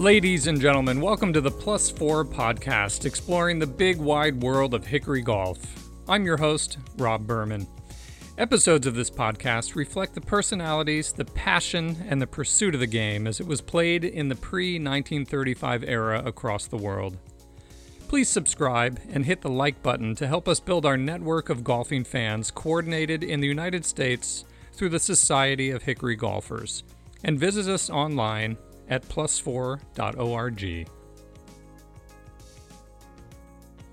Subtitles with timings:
[0.00, 4.86] Ladies and gentlemen, welcome to the Plus Four podcast, exploring the big wide world of
[4.86, 5.58] Hickory Golf.
[6.08, 7.66] I'm your host, Rob Berman.
[8.38, 13.26] Episodes of this podcast reflect the personalities, the passion, and the pursuit of the game
[13.26, 17.18] as it was played in the pre 1935 era across the world.
[18.08, 22.04] Please subscribe and hit the like button to help us build our network of golfing
[22.04, 26.84] fans coordinated in the United States through the Society of Hickory Golfers.
[27.22, 28.56] And visit us online
[28.90, 30.88] at plus4.org.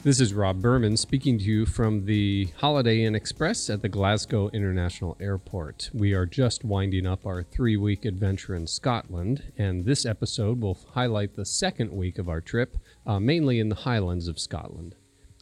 [0.04, 4.48] This is Rob Berman speaking to you from the Holiday Inn Express at the Glasgow
[4.50, 5.90] International Airport.
[5.94, 10.80] We are just winding up our three week adventure in Scotland, and this episode will
[10.94, 14.96] highlight the second week of our trip, uh, mainly in the Highlands of Scotland.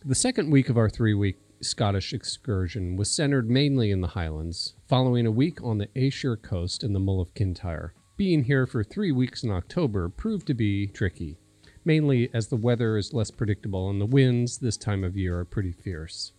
[0.04, 4.74] The second week of our three week Scottish excursion was centered mainly in the Highlands,
[4.88, 7.94] following a week on the Ayrshire coast in the Mull of Kintyre.
[8.18, 11.38] Being here for three weeks in October proved to be tricky
[11.86, 15.46] mainly as the weather is less predictable and the winds this time of year are
[15.46, 16.34] pretty fierce.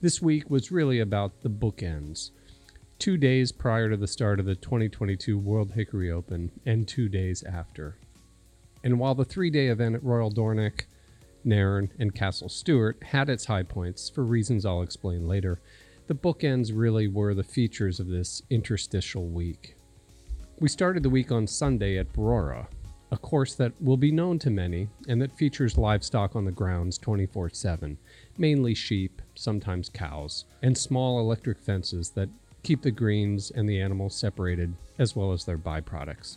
[0.00, 2.32] This week was really about the bookends.
[2.98, 7.42] Two days prior to the start of the 2022 World Hickory Open and two days
[7.44, 7.96] after.
[8.82, 10.86] And while the three day event at Royal Dornoch,
[11.44, 15.60] Nairn, and Castle Stuart had its high points for reasons I'll explain later,
[16.08, 19.76] the bookends really were the features of this interstitial week.
[20.60, 22.66] We started the week on Sunday at Brora,
[23.10, 26.98] a course that will be known to many and that features livestock on the grounds
[26.98, 27.96] 24 7,
[28.36, 32.28] mainly sheep, sometimes cows, and small electric fences that
[32.62, 36.36] keep the greens and the animals separated, as well as their byproducts.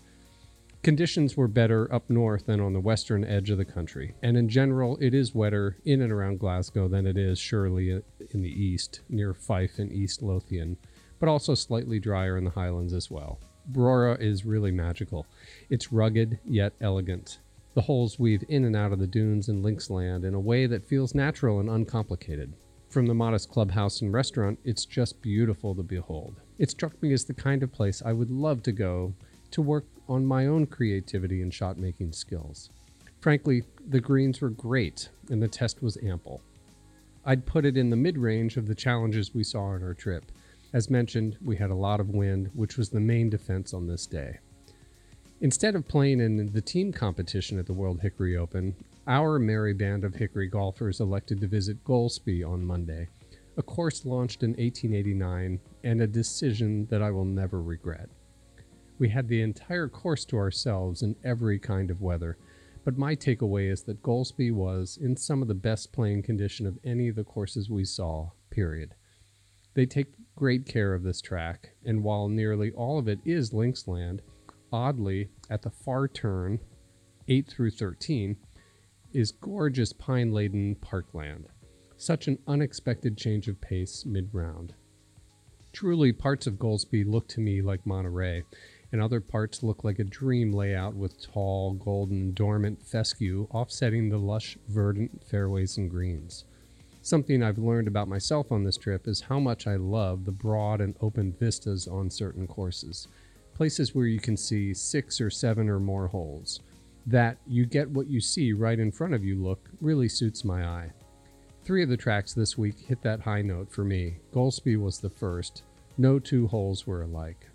[0.83, 4.47] Conditions were better up north than on the western edge of the country, and in
[4.47, 9.01] general, it is wetter in and around Glasgow than it is surely in the east,
[9.09, 10.77] near Fife and East Lothian,
[11.19, 13.37] but also slightly drier in the highlands as well.
[13.71, 15.25] Brora is really magical.
[15.69, 17.39] It's rugged yet elegant.
[17.73, 20.85] The holes weave in and out of the dunes and linksland in a way that
[20.85, 22.53] feels natural and uncomplicated.
[22.89, 26.35] From the modest clubhouse and restaurant, it's just beautiful to behold.
[26.59, 29.15] It struck me as the kind of place I would love to go
[29.51, 32.69] to work on my own creativity and shot making skills.
[33.21, 36.41] Frankly, the greens were great and the test was ample.
[37.25, 40.31] I'd put it in the mid range of the challenges we saw on our trip,
[40.73, 44.07] as mentioned, we had a lot of wind, which was the main defense on this
[44.07, 44.39] day.
[45.41, 48.75] Instead of playing in the team competition at the World Hickory Open,
[49.07, 53.09] our merry band of Hickory golfers elected to visit Golspie on Monday,
[53.57, 58.09] a course launched in 1889 and a decision that I will never regret.
[58.97, 62.37] We had the entire course to ourselves in every kind of weather,
[62.85, 66.79] but my takeaway is that Golspie was in some of the best playing condition of
[66.83, 68.95] any of the courses we saw, period.
[69.73, 73.83] They take great care of this track, and while nearly all of it is links
[73.83, 74.19] linksland,
[74.71, 76.59] oddly, at the far turn,
[77.27, 78.35] 8 through 13,
[79.13, 81.47] is gorgeous pine laden parkland.
[81.95, 84.73] Such an unexpected change of pace mid round.
[85.71, 88.43] Truly, parts of Golspie look to me like Monterey,
[88.91, 94.19] and other parts look like a dream layout with tall, golden, dormant fescue offsetting the
[94.19, 96.45] lush, verdant fairways and greens.
[97.05, 100.79] Something I've learned about myself on this trip is how much I love the broad
[100.79, 103.09] and open vistas on certain courses.
[103.53, 106.61] Places where you can see six or seven or more holes.
[107.05, 110.65] That you get what you see right in front of you look really suits my
[110.65, 110.91] eye.
[111.65, 114.19] Three of the tracks this week hit that high note for me.
[114.33, 115.63] Golspie was the first.
[115.97, 117.49] No two holes were alike.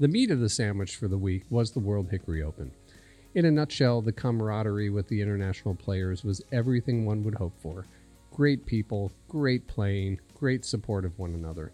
[0.00, 2.70] The meat of the sandwich for the week was the World Hickory Open.
[3.34, 7.84] In a nutshell, the camaraderie with the international players was everything one would hope for
[8.36, 11.72] Great people, great playing, great support of one another.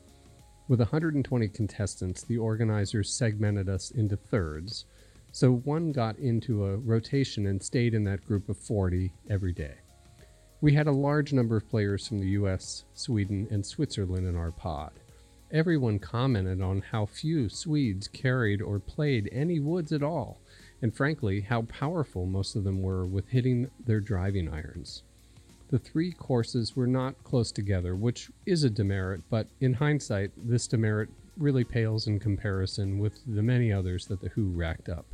[0.68, 4.84] With 120 contestants, the organizers segmented us into thirds,
[5.32, 9.74] so one got into a rotation and stayed in that group of 40 every day.
[10.60, 14.52] We had a large number of players from the US, Sweden, and Switzerland in our
[14.52, 14.92] pod.
[15.50, 20.40] Everyone commented on how few Swedes carried or played any woods at all,
[20.80, 25.02] and frankly, how powerful most of them were with hitting their driving irons.
[25.72, 30.66] The three courses were not close together, which is a demerit, but in hindsight, this
[30.66, 31.08] demerit
[31.38, 35.06] really pales in comparison with the many others that the Who racked up.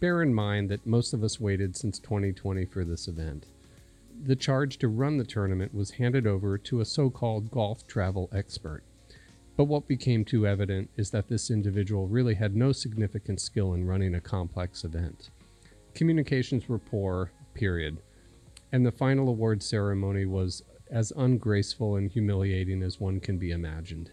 [0.00, 3.44] Bear in mind that most of us waited since 2020 for this event.
[4.24, 8.30] The charge to run the tournament was handed over to a so called golf travel
[8.32, 8.82] expert.
[9.58, 13.86] But what became too evident is that this individual really had no significant skill in
[13.86, 15.28] running a complex event.
[15.94, 17.98] Communications were poor, period
[18.72, 24.10] and the final award ceremony was as ungraceful and humiliating as one can be imagined.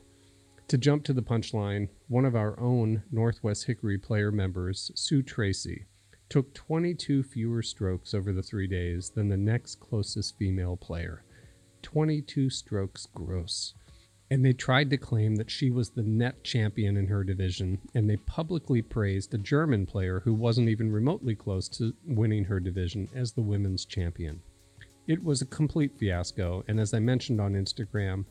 [0.67, 5.85] To jump to the punchline, one of our own Northwest Hickory player members, Sue Tracy,
[6.29, 11.23] took 22 fewer strokes over the three days than the next closest female player.
[11.81, 13.73] 22 strokes gross.
[14.29, 18.07] And they tried to claim that she was the net champion in her division, and
[18.07, 23.09] they publicly praised a German player who wasn't even remotely close to winning her division
[23.15, 24.41] as the women's champion.
[25.09, 28.25] It was a complete fiasco, and as I mentioned on Instagram,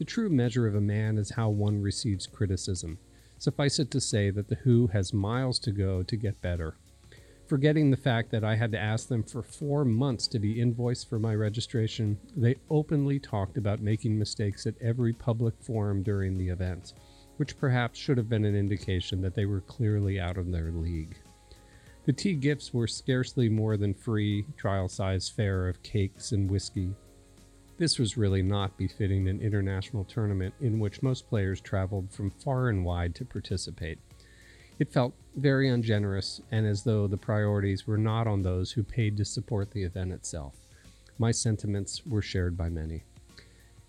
[0.00, 2.98] the true measure of a man is how one receives criticism.
[3.38, 6.74] Suffice it to say that The Who has miles to go to get better.
[7.46, 11.08] Forgetting the fact that I had to ask them for four months to be invoiced
[11.08, 16.48] for my registration, they openly talked about making mistakes at every public forum during the
[16.48, 16.94] event,
[17.36, 21.16] which perhaps should have been an indication that they were clearly out of their league.
[22.04, 26.90] The tea gifts were scarcely more than free trial size fare of cakes and whiskey.
[27.78, 32.68] This was really not befitting an international tournament in which most players traveled from far
[32.68, 33.98] and wide to participate.
[34.78, 39.16] It felt very ungenerous and as though the priorities were not on those who paid
[39.16, 40.54] to support the event itself.
[41.18, 43.04] My sentiments were shared by many.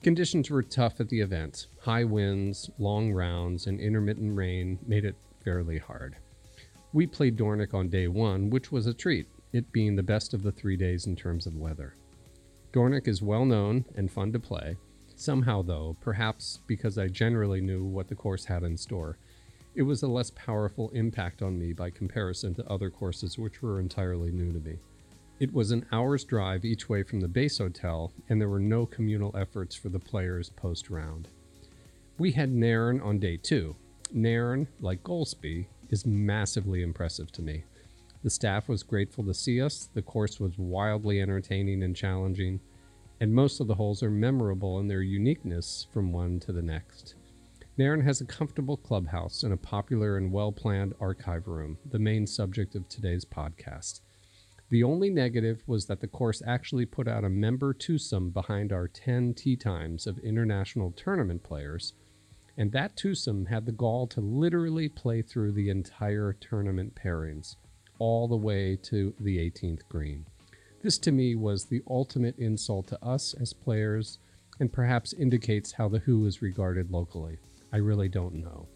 [0.01, 1.67] Conditions were tough at the event.
[1.81, 6.15] High winds, long rounds, and intermittent rain made it fairly hard.
[6.95, 10.43] We played Dornoch on day one, which was a treat, it being the best of
[10.43, 11.93] the three days in terms of weather.
[12.71, 14.77] Dornoch is well known and fun to play.
[15.13, 19.17] Somehow, though, perhaps because I generally knew what the course had in store,
[19.75, 23.81] it was a less powerful impact on me by comparison to other courses which were
[23.81, 24.77] entirely new to me.
[25.37, 28.85] It was an hour's drive each way from the base hotel, and there were no
[28.85, 31.27] communal efforts for the players post round.
[32.17, 33.75] We had Nairn on day two.
[34.13, 37.63] Nairn, like Golspie, is massively impressive to me.
[38.23, 42.59] The staff was grateful to see us, the course was wildly entertaining and challenging,
[43.19, 47.15] and most of the holes are memorable in their uniqueness from one to the next.
[47.77, 52.25] Nairn has a comfortable clubhouse and a popular and well planned archive room, the main
[52.25, 53.99] subject of today's podcast.
[54.69, 58.87] The only negative was that the course actually put out a member twosome behind our
[58.87, 61.93] 10 tee times of international tournament players
[62.57, 67.55] and that twosome had the gall to literally play through the entire tournament pairings,
[67.99, 70.25] all the way to the 18th green.
[70.81, 74.19] This to me was the ultimate insult to us as players
[74.59, 77.37] and perhaps indicates how the Who is regarded locally.
[77.73, 78.67] I really don't know.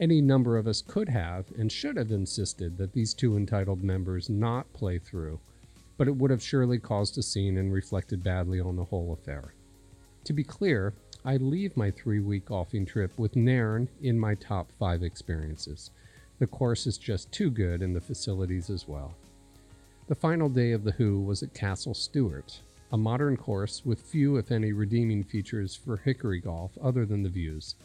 [0.00, 4.28] Any number of us could have and should have insisted that these two entitled members
[4.28, 5.38] not play through,
[5.96, 9.54] but it would have surely caused a scene and reflected badly on the whole affair.
[10.24, 14.72] To be clear, I leave my three week golfing trip with Nairn in my top
[14.72, 15.90] five experiences.
[16.40, 19.14] The course is just too good and the facilities as well.
[20.08, 22.60] The final day of the Who was at Castle Stuart,
[22.90, 27.28] a modern course with few, if any, redeeming features for hickory golf other than the
[27.28, 27.76] views.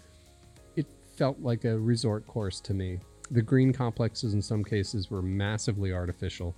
[0.75, 2.99] It felt like a resort course to me.
[3.29, 6.55] The green complexes in some cases were massively artificial.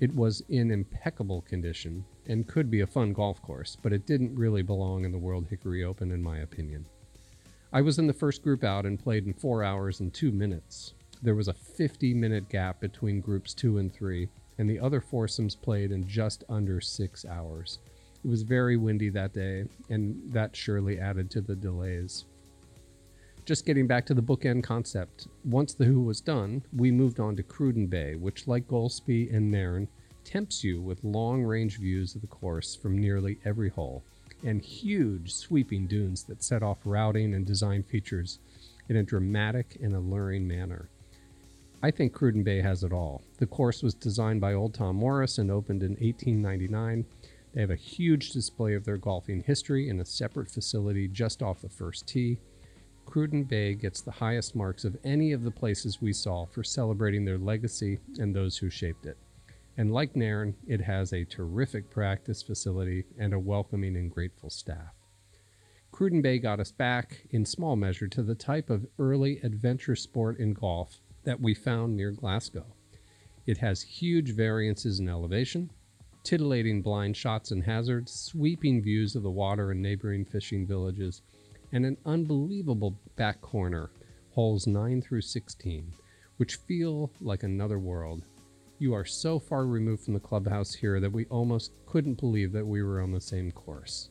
[0.00, 4.36] It was in impeccable condition, and could be a fun golf course, but it didn't
[4.36, 6.86] really belong in the World Hickory Open, in my opinion.
[7.72, 10.94] I was in the first group out and played in four hours and two minutes.
[11.20, 15.56] There was a 50 minute gap between groups two and three, and the other foursomes
[15.56, 17.80] played in just under six hours.
[18.24, 22.24] It was very windy that day, and that surely added to the delays.
[23.48, 27.34] Just getting back to the bookend concept, once the Who was done, we moved on
[27.36, 29.88] to Cruden Bay, which, like Golspie and Nairn,
[30.22, 34.04] tempts you with long range views of the course from nearly every hole,
[34.44, 38.38] and huge sweeping dunes that set off routing and design features
[38.86, 40.90] in a dramatic and alluring manner.
[41.82, 43.22] I think Cruden Bay has it all.
[43.38, 47.06] The course was designed by old Tom Morris and opened in 1899.
[47.54, 51.62] They have a huge display of their golfing history in a separate facility just off
[51.62, 52.40] the first tee.
[53.08, 57.24] Cruden Bay gets the highest marks of any of the places we saw for celebrating
[57.24, 59.16] their legacy and those who shaped it.
[59.78, 64.92] And like Nairn, it has a terrific practice facility and a welcoming and grateful staff.
[65.90, 70.38] Cruden Bay got us back, in small measure, to the type of early adventure sport
[70.38, 72.66] in golf that we found near Glasgow.
[73.46, 75.70] It has huge variances in elevation,
[76.24, 81.22] titillating blind shots and hazards, sweeping views of the water and neighboring fishing villages,
[81.72, 83.90] and an unbelievable back corner,
[84.32, 85.92] holes 9 through 16,
[86.36, 88.22] which feel like another world
[88.80, 92.66] you are so far removed from the clubhouse here that we almost couldn't believe that
[92.66, 94.10] we were on the same course.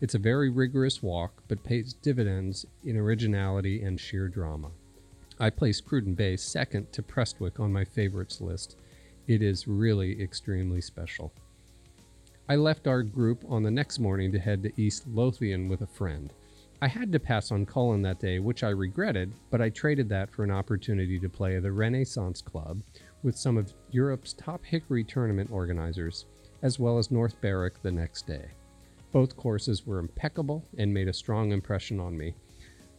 [0.00, 4.70] It's a very rigorous walk, but pays dividends in originality and sheer drama.
[5.38, 8.76] I place Cruden Bay second to Prestwick on my favorites list.
[9.28, 11.32] It is really extremely special.
[12.48, 15.86] I left our group on the next morning to head to East Lothian with a
[15.86, 16.32] friend.
[16.82, 20.32] I had to pass on Cullen that day, which I regretted, but I traded that
[20.32, 22.82] for an opportunity to play the Renaissance Club,
[23.22, 26.26] with some of Europe's top hickory tournament organizers,
[26.62, 28.48] as well as North Berwick the next day.
[29.12, 32.34] Both courses were impeccable and made a strong impression on me.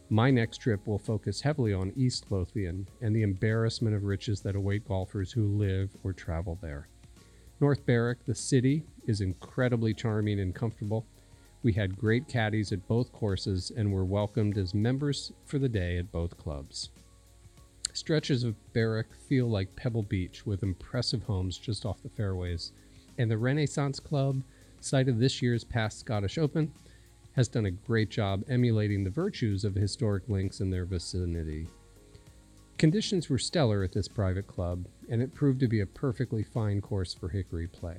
[0.08, 4.56] My next trip will focus heavily on East Lothian and the embarrassment of riches that
[4.56, 6.88] await golfers who live or travel there.
[7.60, 11.04] North Berwick, the city, is incredibly charming and comfortable.
[11.64, 15.96] We had great caddies at both courses and were welcomed as members for the day
[15.96, 16.90] at both clubs.
[17.94, 22.72] Stretches of Berwick feel like Pebble Beach with impressive homes just off the fairways,
[23.16, 24.42] and the Renaissance Club,
[24.80, 26.70] site of this year's past Scottish Open,
[27.32, 31.66] has done a great job emulating the virtues of historic links in their vicinity.
[32.76, 36.82] Conditions were stellar at this private club, and it proved to be a perfectly fine
[36.82, 37.96] course for hickory play.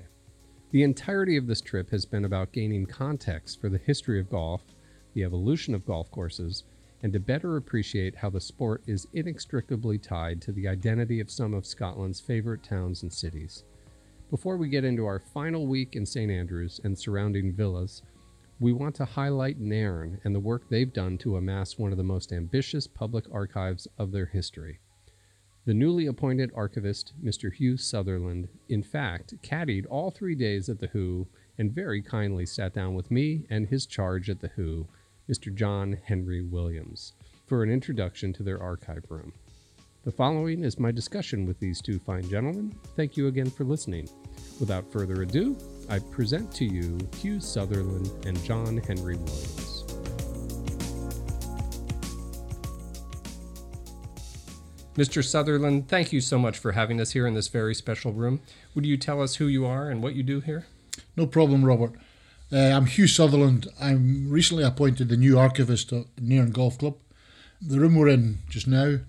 [0.75, 4.61] The entirety of this trip has been about gaining context for the history of golf,
[5.13, 6.65] the evolution of golf courses,
[7.01, 11.53] and to better appreciate how the sport is inextricably tied to the identity of some
[11.53, 13.63] of Scotland's favorite towns and cities.
[14.29, 18.01] Before we get into our final week in St Andrews and surrounding villas,
[18.59, 22.03] we want to highlight Nairn and the work they've done to amass one of the
[22.03, 24.81] most ambitious public archives of their history.
[25.65, 27.51] The newly appointed archivist, Mr.
[27.51, 32.75] Hugh Sutherland, in fact, caddied all three days at the Who and very kindly sat
[32.75, 34.87] down with me and his charge at the Who,
[35.27, 35.53] Mr.
[35.53, 37.13] John Henry Williams,
[37.47, 39.33] for an introduction to their archive room.
[40.03, 42.75] The following is my discussion with these two fine gentlemen.
[42.95, 44.07] Thank you again for listening.
[44.59, 45.57] Without further ado,
[45.89, 49.64] I present to you Hugh Sutherland and John Henry Williams.
[54.97, 55.21] Mr.
[55.21, 58.39] Sutherland, thank you so much for having us here in this very special room.
[58.73, 60.67] Would you tell us who you are and what you do here?
[61.17, 61.91] No problem, Robert.
[62.49, 63.67] Uh, I'm Hugh Sutherland.
[63.77, 66.95] I'm recently appointed the new archivist at Nairn Golf Club.
[67.61, 68.99] The room we're in just now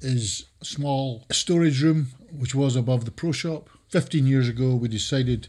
[0.00, 3.68] is a small storage room which was above the pro shop.
[3.90, 5.48] 15 years ago, we decided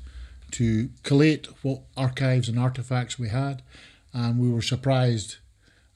[0.52, 3.62] to collate what archives and artifacts we had,
[4.14, 5.38] and we were surprised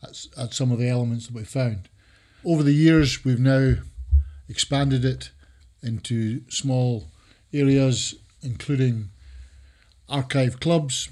[0.01, 1.89] at, at some of the elements that we found.
[2.45, 3.75] Over the years, we've now
[4.49, 5.31] expanded it
[5.81, 7.05] into small
[7.53, 9.09] areas, including
[10.09, 11.09] archive clubs,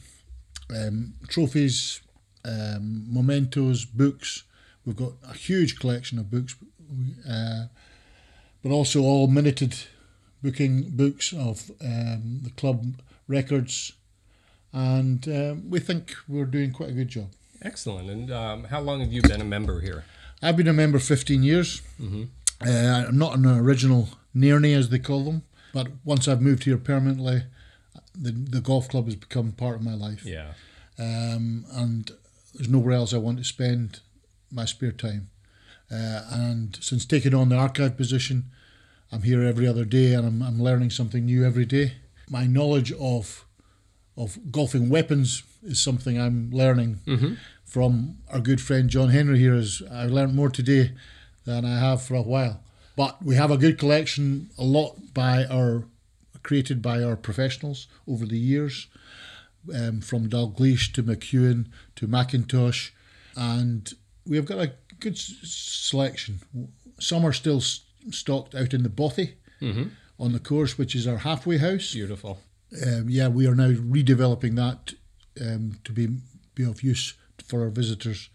[0.76, 2.02] um, trophies,
[2.44, 4.44] um, mementos, books.
[4.86, 6.56] We've got a huge collection of books,
[7.30, 7.66] uh,
[8.64, 9.76] but also all minuted
[10.42, 13.94] booking books of um, the club records,
[14.72, 17.30] and um, we think we're doing quite a good job.
[17.62, 18.10] Excellent.
[18.10, 20.06] And um, how long have you been a member here?
[20.42, 21.82] I've been a member 15 years.
[22.00, 22.26] Mm-hmm.
[22.66, 26.78] Uh, I'm not an original Nairnie, as they call them, but once I've moved here
[26.78, 27.44] permanently,
[28.16, 30.26] the, the golf club has become part of my life.
[30.26, 30.54] Yeah.
[31.00, 32.12] Um, and
[32.54, 34.00] there's nowhere else I want to spend
[34.52, 35.30] my spare time.
[35.92, 38.46] Uh, and since taking on the archive position,
[39.12, 41.94] I'm here every other day and I'm, I'm learning something new every day.
[42.30, 43.44] My knowledge of
[44.18, 47.36] of golfing weapons is something I'm learning mm-hmm.
[47.64, 49.54] from our good friend John Henry here.
[49.54, 50.92] Is I've learned more today
[51.48, 52.62] than I have for a while.
[52.96, 55.86] But we have a good collection, a lot by our
[56.44, 58.88] created by our professionals over the years,
[59.74, 62.92] um, from Dalgleish to McEwen to Mackintosh,
[63.36, 63.94] and
[64.26, 66.40] we have got a good selection.
[67.00, 69.88] Some are still stocked out in the Bothy mm-hmm.
[70.20, 71.94] on the course, which is our halfway house.
[71.94, 72.40] Beautiful.
[72.86, 74.94] Um, yeah, we are now redeveloping that
[75.42, 76.08] um, to be
[76.56, 77.14] be of use
[77.46, 78.30] for our visitors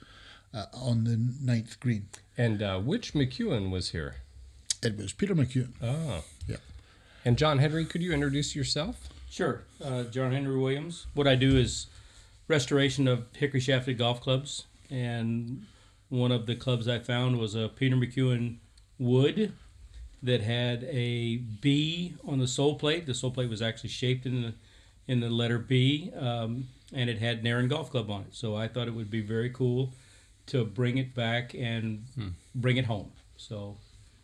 [0.54, 2.06] uh, on the ninth green.
[2.36, 4.16] And uh, which McEwen was here?
[4.82, 5.72] It was Peter McEwen.
[5.82, 6.56] Oh, yeah.
[7.24, 9.08] And John Henry, could you introduce yourself?
[9.30, 11.06] Sure, uh, John Henry Williams.
[11.14, 11.86] What I do is
[12.48, 15.66] restoration of hickory shafted golf clubs, and
[16.08, 18.56] one of the clubs I found was a Peter McEwen
[18.98, 19.52] wood
[20.22, 23.06] that had a B on the sole plate.
[23.06, 24.54] The sole plate was actually shaped in the
[25.08, 28.34] in the letter B, um, and it had Nairn Golf Club on it.
[28.34, 29.92] So I thought it would be very cool
[30.46, 32.28] to bring it back and hmm.
[32.54, 33.12] bring it home.
[33.36, 33.76] So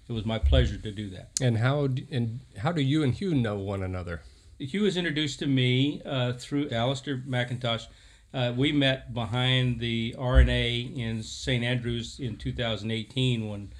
[0.09, 1.31] it was my pleasure to do that.
[1.41, 4.23] And how do, and how do you and Hugh know one another?
[4.59, 7.87] Hugh was introduced to me uh, through Alistair McIntosh.
[8.35, 11.65] Uh, we met behind the R&A in St.
[11.65, 13.73] Andrews in 2018 when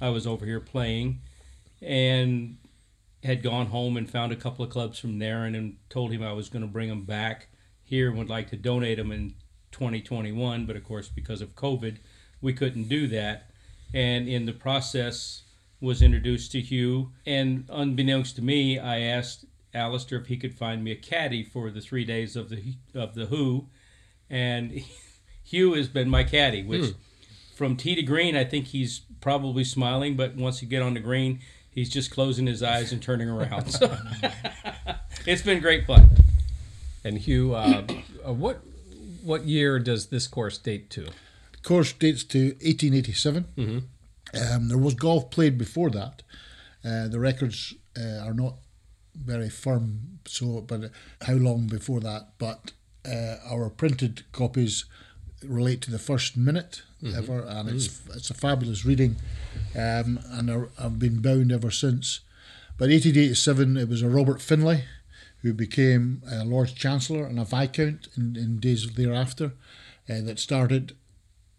[0.00, 1.20] I was over here playing,
[1.80, 2.56] and
[3.22, 6.32] had gone home and found a couple of clubs from there and told him I
[6.32, 7.48] was going to bring them back
[7.84, 9.34] here and would like to donate them in
[9.72, 10.66] 2021.
[10.66, 11.98] But of course, because of COVID,
[12.40, 13.50] we couldn't do that.
[13.92, 15.42] And in the process,
[15.80, 17.10] was introduced to Hugh.
[17.26, 21.70] And unbeknownst to me, I asked Alistair if he could find me a caddy for
[21.70, 23.66] the three days of the of the Who,
[24.30, 24.84] and
[25.44, 26.90] Hugh has been my caddy, which.
[26.90, 26.98] Hmm
[27.62, 30.16] from tee to green, I think he's probably smiling.
[30.16, 33.70] But once you get on the green, he's just closing his eyes and turning around.
[33.70, 33.96] So
[35.26, 36.10] it's been great fun.
[37.04, 37.84] And Hugh, uh,
[38.26, 38.62] uh, what
[39.22, 41.06] what year does this course date to?
[41.62, 43.46] course dates to 1887.
[44.34, 46.22] Um, there was golf played before that.
[46.84, 48.54] Uh, the records uh, are not
[49.14, 50.90] very firm, so but
[51.22, 52.30] how long before that?
[52.38, 52.72] But
[53.06, 54.86] uh, our printed copies
[55.44, 56.82] relate to the first minute
[57.16, 59.16] ever, and it's it's a fabulous reading,
[59.76, 62.20] um, and I've been bound ever since.
[62.78, 64.84] But 1887, it was a Robert Finlay
[65.42, 69.52] who became uh, Lord Chancellor and a Viscount in, in days thereafter
[70.08, 70.96] uh, that started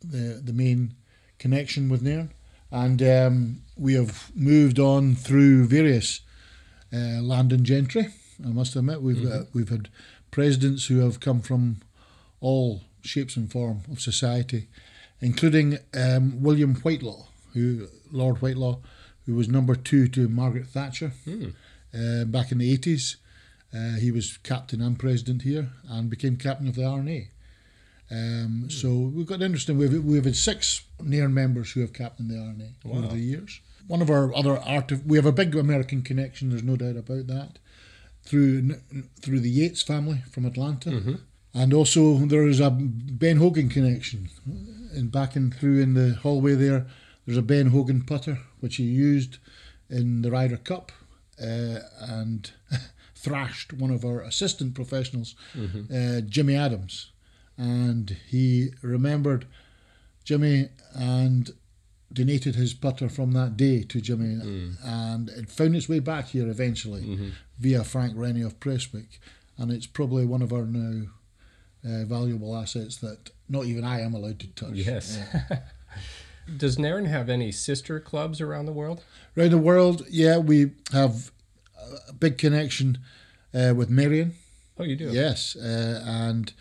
[0.01, 0.95] the the main
[1.39, 2.33] connection with Nairn,
[2.71, 6.21] and um, we have moved on through various
[6.91, 8.07] uh, and gentry.
[8.45, 9.89] I must admit, we've uh, we've had
[10.31, 11.77] presidents who have come from
[12.41, 14.67] all shapes and form of society,
[15.19, 18.79] including um, William Whitelaw, who Lord Whitelaw,
[19.25, 21.13] who was number two to Margaret Thatcher
[21.93, 23.17] uh, back in the eighties.
[23.73, 27.29] Uh, he was captain and president here, and became captain of the R&A.
[28.11, 29.77] Um, So we've got interesting.
[29.77, 33.61] We've we've had six Nairn members who have captained the R&A over the years.
[33.87, 36.49] One of our other art, we have a big American connection.
[36.49, 37.59] There's no doubt about that.
[38.23, 38.75] Through
[39.19, 40.91] through the Yates family from Atlanta,
[41.53, 44.29] and also there is a Ben Hogan connection.
[44.95, 46.85] And back in through in the hallway there,
[47.25, 49.39] there's a Ben Hogan putter which he used
[49.89, 50.91] in the Ryder Cup,
[51.41, 52.51] uh, and
[53.23, 55.35] thrashed one of our assistant professionals,
[55.93, 57.11] uh, Jimmy Adams,
[57.57, 59.45] and he remembered
[60.23, 61.51] Jimmy and
[62.11, 64.39] donated his putter from that day to Jimmy,
[64.83, 69.19] and it found its way back here eventually via Frank Rennie of Prestwick,
[69.57, 71.07] and it's probably one of our now
[71.85, 74.73] uh, valuable assets that not even I am allowed to touch.
[74.73, 75.17] Yes.
[75.33, 75.59] Yeah.
[76.57, 79.01] Does Nairn have any sister clubs around the world?
[79.37, 81.31] Around the world, yeah, we have
[82.09, 82.97] a big connection
[83.53, 84.33] uh, with Merion.
[84.77, 85.11] Oh, you do.
[85.11, 86.51] Yes, uh, and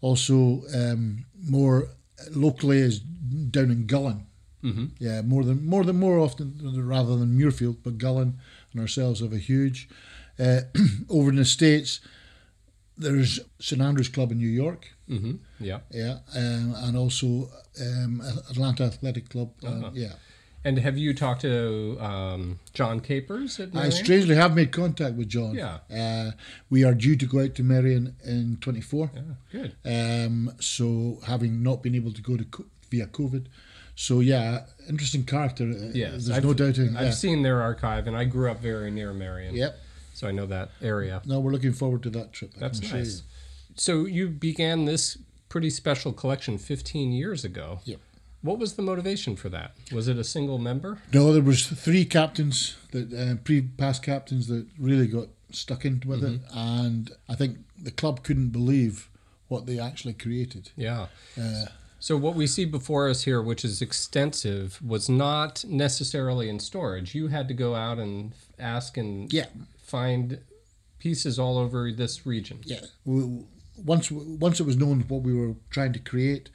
[0.00, 1.88] also um, more
[2.30, 4.26] locally is down in Gullane.
[4.62, 4.86] Mm-hmm.
[4.98, 8.38] Yeah, more than more than more often rather than Muirfield, but Gullane
[8.72, 9.88] and ourselves have a huge.
[10.38, 10.60] Uh,
[11.08, 12.00] over in the states,
[12.98, 14.88] there's St Andrews Club in New York.
[15.08, 15.34] Mm-hmm.
[15.60, 15.80] Yeah.
[15.90, 19.50] Yeah, um, and also um, Atlanta Athletic Club.
[19.62, 19.90] Uh, Uh-huh.
[19.94, 20.12] yeah,
[20.66, 25.28] And have you talked to um, John Capers at I strangely have made contact with
[25.28, 25.54] John.
[25.54, 25.78] Yeah.
[25.96, 26.32] uh,
[26.70, 29.12] we are due to go out to Merion in 24.
[29.14, 29.76] Yeah, good.
[29.84, 33.46] Um, so having not been able to go to co- via COVID,
[33.94, 35.70] so yeah, interesting character.
[35.70, 36.96] uh, Yes, there's I've- no doubting.
[36.96, 37.10] I've yeah.
[37.12, 39.54] seen their archive, and I grew up very near Merion.
[39.54, 39.78] Yep.
[40.14, 41.22] So I know that area.
[41.26, 42.50] No, we're looking forward to that trip.
[42.56, 43.18] I That's nice.
[43.18, 43.22] you.
[43.76, 45.16] So you began this
[45.48, 47.78] pretty special collection 15 years ago.
[47.84, 48.00] Yep.
[48.46, 49.72] What was the motivation for that?
[49.92, 50.98] Was it a single member?
[51.12, 56.02] No, there was three captains that uh, pre past captains that really got stuck in
[56.06, 56.58] with it, Mm-hmm.
[56.58, 59.08] and I think the club couldn't believe
[59.48, 60.70] what they actually created.
[60.76, 61.06] Yeah.
[61.40, 61.66] Uh,
[61.98, 67.14] So what we see before us here, which is extensive, was not necessarily in storage.
[67.14, 69.46] You had to go out and ask and yeah,
[69.82, 70.38] find
[70.98, 72.58] pieces all over this region.
[72.64, 72.80] yeah.
[73.84, 74.10] Once
[74.46, 76.48] once it was known what we were trying to create,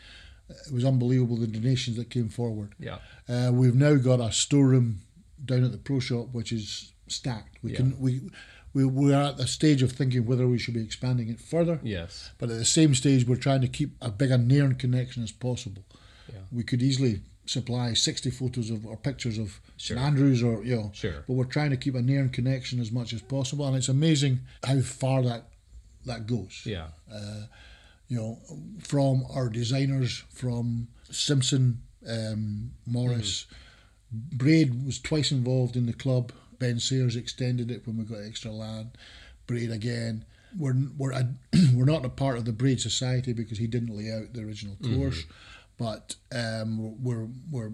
[0.68, 2.74] it was unbelievable the donations that came forward.
[2.80, 2.98] Yeah.
[3.30, 5.02] Uh, we've now got a storeroom
[5.44, 7.58] down at the pro shop which is stacked.
[7.64, 7.78] We Yeah.
[7.78, 8.22] can we.
[8.74, 11.82] We, we are at the stage of thinking whether we should be expanding it further.
[11.84, 12.32] Yes.
[12.38, 15.32] But at the same stage, we're trying to keep a big a Nairn connection as
[15.34, 15.84] possible.
[16.32, 16.40] Yeah.
[16.54, 19.98] We could easily supply 60 photos of or pictures of Sure.
[19.98, 21.26] St Andrews or, you know, Sure.
[21.28, 23.68] but we're trying to keep a Nairn connection as much as possible.
[23.68, 25.50] And it's amazing how far that
[26.06, 26.62] that goes.
[26.66, 26.88] Yeah.
[28.12, 28.40] You know,
[28.80, 33.46] from our designers, from Simpson, um, Morris,
[34.12, 36.34] Braid was twice involved in the club.
[36.60, 38.98] Ben Sayers extended it when we got extra land.
[39.48, 40.26] Braid again.
[40.60, 41.30] We're we're a,
[41.74, 44.76] we're not a part of the Braid Society because he didn't lay out the original
[44.84, 45.24] course,
[45.78, 47.72] but um, we're we're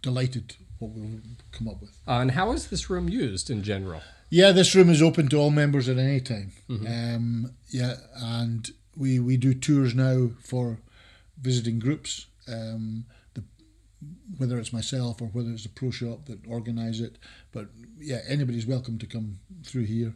[0.00, 1.20] delighted what we've
[1.52, 1.98] come up with.
[2.08, 4.00] Uh, and how is this room used in general?
[4.30, 6.52] Yeah, this room is open to all members at any time.
[6.86, 10.78] Um, yeah, and we we do tours now for
[11.40, 12.26] visiting groups.
[12.48, 13.44] Um, the,
[14.38, 17.16] whether it's myself or whether it's the pro shop that organise it,
[17.52, 17.66] but
[17.98, 20.14] yeah, anybody's welcome to come through here.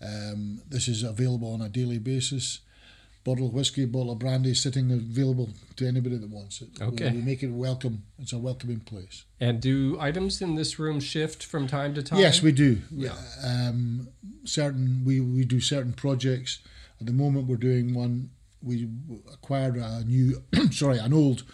[0.00, 2.60] Um, this is available on a daily basis.
[3.24, 6.68] Bottle of whiskey, bottle of brandy, sitting available to anybody that wants it.
[6.78, 7.10] We- Okay.
[7.10, 8.04] we make it welcome.
[8.20, 9.24] It's a welcoming place.
[9.40, 12.20] And do items in this room shift from time to time?
[12.20, 12.82] Yes, we do.
[12.92, 13.16] Yeah.
[13.42, 14.08] Um,
[14.44, 16.60] certain we, we do certain projects.
[17.00, 18.30] At the moment, we're doing one.
[18.62, 18.88] We
[19.32, 21.44] acquired a new, sorry, an old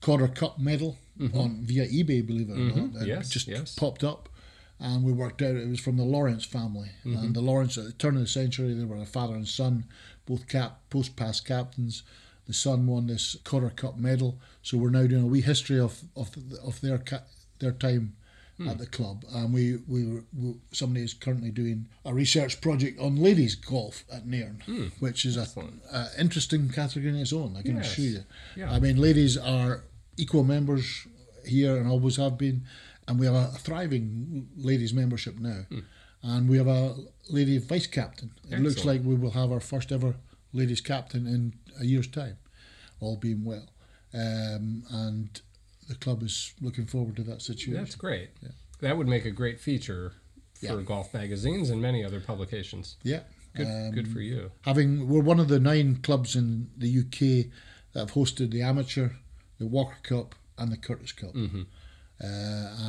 [0.00, 0.96] Calder Cup medal
[1.34, 2.24] on via eBay.
[2.26, 3.02] Believe it or not, Mhm.
[3.02, 3.74] It Yes, just yes.
[3.74, 4.28] popped up,
[4.78, 6.90] and we worked out it was from the Lawrence family.
[7.04, 9.84] And the Lawrence, at the turn of the century, they were a father and son,
[10.26, 12.02] both cap post past captains.
[12.46, 16.02] The son won this Cotter Cup medal, so we're now doing a wee history of
[16.16, 16.30] of,
[16.62, 17.24] of their ca-
[17.58, 18.14] their time
[18.60, 18.78] at hmm.
[18.78, 19.24] the club.
[19.32, 24.04] And we, we, were, we somebody is currently doing a research project on ladies golf
[24.12, 24.86] at Nairn, hmm.
[24.98, 25.46] which is a,
[25.92, 27.56] a interesting category in its own.
[27.56, 27.92] I can Yes.
[27.92, 28.24] assure you.
[28.56, 28.72] Yeah.
[28.72, 29.84] I mean, ladies are
[30.16, 31.06] equal members
[31.46, 32.64] here and always have been,
[33.06, 35.80] and we have a thriving ladies membership now, hmm.
[36.22, 36.96] and we have a
[37.30, 38.32] lady vice captain.
[38.50, 40.16] It looks like we will have our first ever
[40.52, 42.38] ladies captain in a year's time,
[43.00, 43.68] all being well,
[44.12, 45.40] um, and
[45.88, 47.74] the club is looking forward to that situation.
[47.74, 48.30] That's great.
[48.80, 50.12] That would make a great feature
[50.54, 50.82] for Yeah.
[50.82, 52.96] golf magazines and many other publications.
[53.02, 53.22] yeah,
[53.54, 54.50] Good, good Um, for you.
[54.62, 57.50] having we're one of the nine clubs in the UK
[57.92, 59.10] that have hosted the amateur,
[59.58, 61.62] the Walker Cup, and the Curtis Cup, Mm-hmm.
[62.20, 62.26] uh,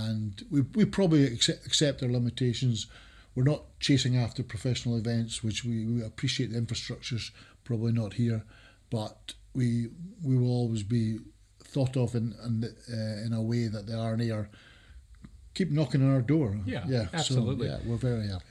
[0.08, 2.88] and we we probably accept, accept our limitations.
[3.36, 7.32] We're not chasing after professional events, which we, we appreciate the infrastructure's
[7.64, 8.44] probably not here,
[8.90, 9.90] but we
[10.22, 11.20] we will always be
[11.74, 14.50] thought of in in, uh, in a way that the R&A are
[15.54, 16.58] keep knocking on our door.
[16.66, 17.68] Yeah, yeah, absolutely.
[17.68, 18.46] So, yeah, we're very happy.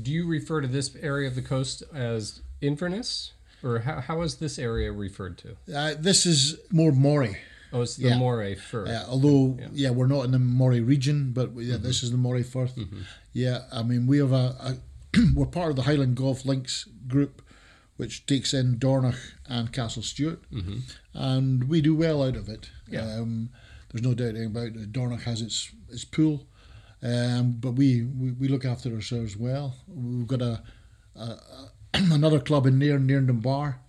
[0.00, 4.36] Do you refer to this area of the coast as Inverness, or how, how is
[4.36, 5.56] this area referred to?
[5.74, 7.36] Uh, this is more Moray.
[7.72, 8.18] Oh, it's the Yeah.
[8.18, 8.88] Moray Firth.
[8.88, 9.64] Uh, although, Yeah.
[9.66, 9.74] Mm-hmm.
[9.82, 9.90] yeah.
[9.90, 12.78] we're not in the Moray region, but yeah, this is the Moray Firth.
[13.32, 14.76] Yeah, I mean, we have a, a
[15.34, 17.42] we're part of the Highland Golf Links group,
[17.98, 20.42] which takes in Dornoch and Castle Stuart,
[21.12, 22.70] and we do well out of it.
[22.86, 22.94] Mm-hmm.
[22.94, 23.20] Yeah.
[23.20, 23.50] Um,
[23.90, 24.92] there's no doubting about it.
[24.92, 26.46] Dornoch has its its pool,
[27.02, 29.76] um, but we, we, we look after ourselves well.
[29.88, 30.62] We've got a,
[31.16, 31.36] a,
[31.94, 33.80] another club in Nairn, Nairn Dunbar,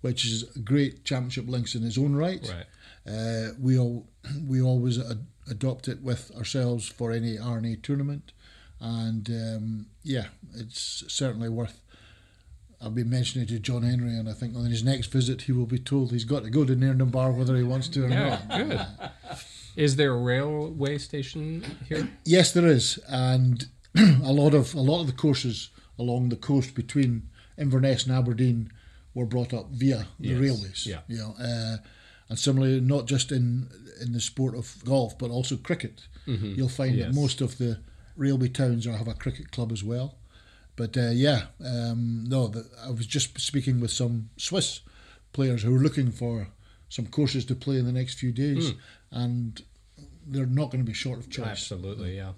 [0.00, 2.46] which is a great championship links in its own right.
[2.48, 2.66] Right.
[3.14, 4.06] Uh, we all
[4.46, 8.32] we always ad- adopt it with ourselves for any R&A tournament,
[8.80, 11.80] and um, yeah, it's certainly worth.
[12.80, 15.66] I've been mentioning to John Henry, and I think on his next visit he will
[15.66, 18.40] be told he's got to go to Nairn Dunbar whether he wants to or Yeah,
[18.48, 18.58] not.
[18.58, 19.40] good.
[19.76, 22.08] Is there a railway station here?
[22.24, 26.74] Yes, there is, and a lot of a lot of the courses along the coast
[26.74, 28.70] between Inverness and Aberdeen
[29.14, 30.86] were brought up via the Yes, railways.
[30.86, 31.00] yeah.
[31.08, 31.76] you know, uh,
[32.28, 33.68] and similarly, not just in
[34.02, 36.06] in the sport of golf, but also cricket.
[36.26, 36.98] You'll find Mm-hmm.
[36.98, 37.14] Yes.
[37.14, 37.78] that most of the
[38.16, 40.16] railway towns are, have a cricket club as well.
[40.76, 44.80] But uh, yeah, um, no, the, I was just speaking with some Swiss
[45.32, 46.48] players who are looking for
[46.88, 48.76] some courses to play in the next few days, Hmm.
[49.10, 49.62] and
[50.26, 51.46] they're not going to be short of choice.
[51.46, 52.32] Absolutely, yeah.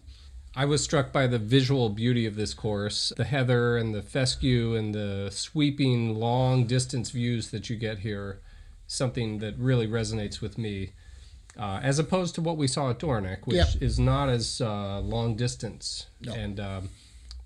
[0.56, 4.74] I was struck by the visual beauty of this course the heather and the fescue
[4.74, 8.40] and the sweeping long distance views that you get here.
[8.86, 10.92] Something that really resonates with me.
[11.58, 15.34] Uh, as opposed to what we saw at Dornoch, which is not as uh, long
[15.36, 16.06] distance.
[16.20, 16.32] No.
[16.32, 16.88] And um,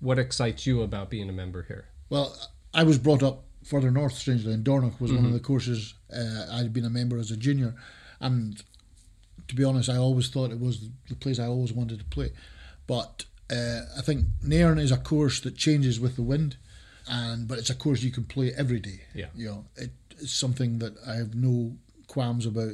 [0.03, 1.85] what excites you about being a member here?
[2.09, 2.35] Well,
[2.73, 5.17] I was brought up further north, strangely, and Dornoch was Mm-hmm.
[5.23, 7.73] one of the courses uh, I'd been a member as a junior.
[8.19, 8.61] And
[9.47, 12.31] to be honest, I always thought it was the place I always wanted to play.
[12.87, 16.57] But uh, I think Nairn is a course that changes with the wind,
[17.07, 19.01] and but it's a course you can play every day.
[19.13, 19.27] Yeah.
[19.35, 21.75] You know, it, it's something that I have no
[22.07, 22.73] qualms about.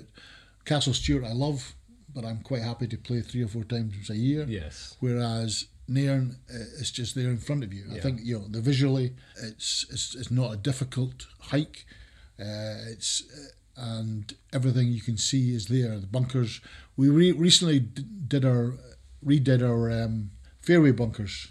[0.65, 1.73] Castle Stuart, I love,
[2.13, 4.95] but I'm quite happy to play three or four times a year Yes.
[4.99, 7.85] whereas Nairn uh, is just there in front of you.
[7.91, 11.85] I think you know the visually, it's it's, it's not a difficult hike.
[12.39, 15.97] Uh, it's uh, and everything you can see is there.
[15.99, 16.61] The bunkers.
[16.97, 18.75] We re- recently d- did our
[19.25, 21.47] redid our um, fairway bunkers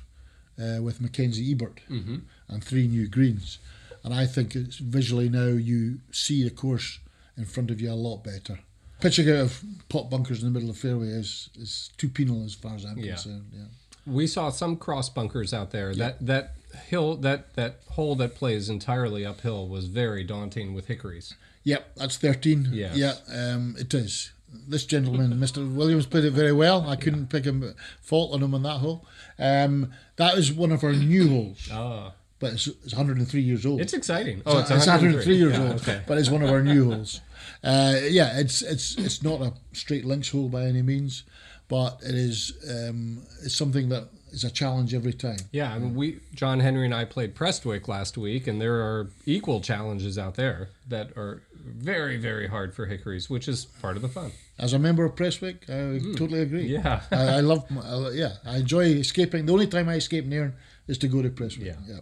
[0.58, 2.16] uh, with Mackenzie Ebert Mm-hmm.
[2.48, 3.58] and three new greens,
[4.04, 7.00] and I think it's visually now you see the course
[7.36, 8.58] in front of you a lot better.
[9.00, 12.54] Pitching out of pot bunkers in the middle of fairway is, is too penal as
[12.54, 13.12] far as I'm Yeah.
[13.14, 13.46] concerned.
[13.52, 13.66] Yeah.
[14.08, 15.94] We saw some cross bunkers out there.
[15.94, 16.54] That that
[16.88, 21.34] hill that that hole that plays entirely uphill was very daunting with hickories.
[21.64, 22.68] Yep, that's 13.
[22.72, 22.96] Yes.
[22.96, 24.32] Yeah, um, it is.
[24.66, 25.70] This gentleman, Mr.
[25.74, 26.88] Williams, played it very well.
[26.88, 29.04] I couldn't pick him fault on him on that hole.
[29.38, 33.82] Um, that is one of our new holes, Ah, but it's, it's 103 years old.
[33.82, 34.40] it's exciting.
[34.46, 36.00] Oh, Oh, it's, it's, 103 years Yeah, old, Okay.
[36.06, 37.20] but it's one of our new holes.
[37.62, 41.24] Uh, yeah, it's it's it's not a straight links hole by any means,
[41.68, 45.38] but it is um, it's something that is a challenge every time.
[45.52, 49.08] Yeah, I mean, we John Henry and I played Prestwick last week, and there are
[49.26, 54.02] equal challenges out there that are very, very hard for hickories, which is part of
[54.02, 54.32] the fun.
[54.58, 56.66] As a member of Prestwick, I totally agree.
[56.66, 57.02] Yeah.
[57.10, 59.46] I, I love, my- I, yeah, I enjoy escaping.
[59.46, 60.54] The only time I escape Nairn
[60.86, 61.66] is to go to Prestwick.
[61.66, 61.76] Yeah.
[61.86, 62.00] yeah.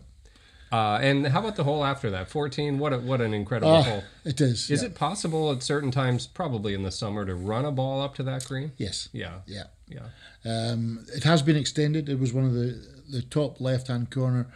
[0.72, 2.28] Uh, and how about the hole after that?
[2.28, 2.78] Fourteen.
[2.78, 4.02] What a, what an incredible Ah, hole.
[4.24, 4.68] it is.
[4.70, 4.88] Is yeah.
[4.88, 8.22] it possible at certain times, probably in the summer, to run a ball up to
[8.24, 8.72] that green?
[8.76, 9.08] Yes.
[9.12, 9.40] Yeah.
[9.46, 9.64] Yeah.
[9.88, 10.06] Yeah.
[10.44, 12.08] Um, it has been extended.
[12.08, 14.48] It was one of the the top left hand corner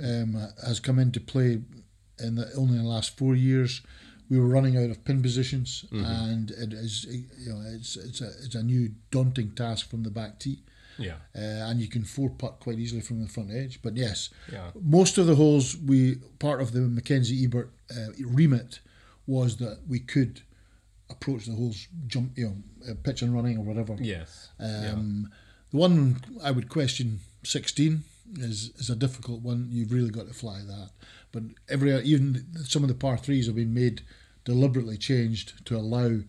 [0.00, 1.60] um, has come into play
[2.20, 3.80] in the only in the last four years.
[4.30, 8.28] We were running out of pin positions, and it is you know it's it's a
[8.44, 10.58] it's a new daunting task from the back tee,
[10.98, 11.14] Yeah.
[11.34, 13.80] uh, and you can four putt quite easily from the front edge.
[13.82, 14.70] But yes, Yeah.
[14.80, 18.80] most of the holes we part of the Mackenzie Ebert uh, remit
[19.26, 20.40] was that we could
[21.10, 22.56] approach the holes jump you know
[22.90, 23.96] uh, pitch and running or whatever.
[24.00, 24.48] Yes.
[24.60, 24.92] yeah.
[24.92, 25.30] Um,
[25.70, 28.02] The one I would question, 16,
[28.38, 29.68] is, is a difficult one.
[29.70, 30.90] You've really got to fly that.
[31.32, 34.00] But every even some of the par threes have been made
[34.44, 36.20] deliberately changed to allow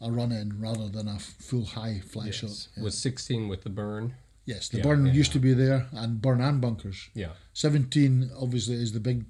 [0.00, 2.34] a run in rather than a full high fly Yes.
[2.36, 2.68] shot.
[2.76, 2.82] Yeah.
[2.84, 4.14] Was 16 with the burn.
[4.44, 7.08] yes, the yeah, burn yeah, used to be there, and burn and bunkers.
[7.14, 7.32] Yeah.
[7.52, 9.24] 17 obviously is the big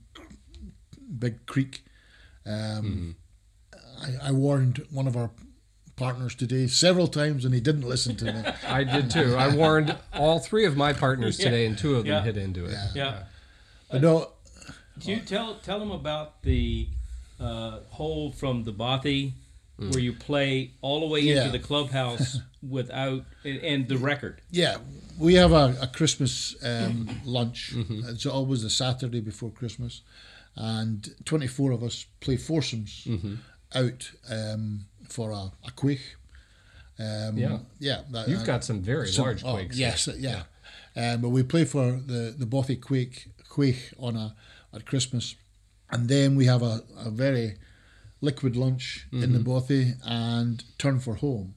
[1.19, 1.83] big creek.
[2.47, 3.17] Um,
[4.01, 5.31] I, I warned one of our
[5.97, 8.43] partners today several times and he didn't listen to me.
[8.69, 9.35] I did too.
[9.37, 12.23] I warned all three of my partners today, and two of them Yeah.
[12.23, 12.77] hit into it.
[12.95, 13.25] Yeah.
[13.91, 14.31] But no,
[14.99, 16.89] Do you tell tell them about the
[17.41, 19.33] uh, hole from the Bothy
[19.79, 21.47] where you play all the way Yeah.
[21.47, 22.39] into the clubhouse
[22.69, 24.41] without and, and the record?
[24.51, 24.79] Yeah,
[25.19, 27.75] we have a, a Christmas um, lunch.
[27.77, 30.03] It's always the Saturday before Christmas,
[30.57, 33.07] and 24 of us play foursomes
[33.75, 36.01] out um, for a, a quaich.
[36.99, 37.59] Um, Yeah.
[37.79, 38.01] yeah.
[38.11, 39.77] that- You've uh, got some very some- large oh, quaichs.
[39.77, 40.43] yes, yeah.
[40.97, 44.35] Um, but we play for the the Bothy Quaich Quaich on a
[44.75, 45.37] at Christmas,
[45.91, 47.57] and then we have a, a very
[48.21, 49.33] liquid lunch in Mm-hmm.
[49.33, 51.55] the Bothy and turn for home.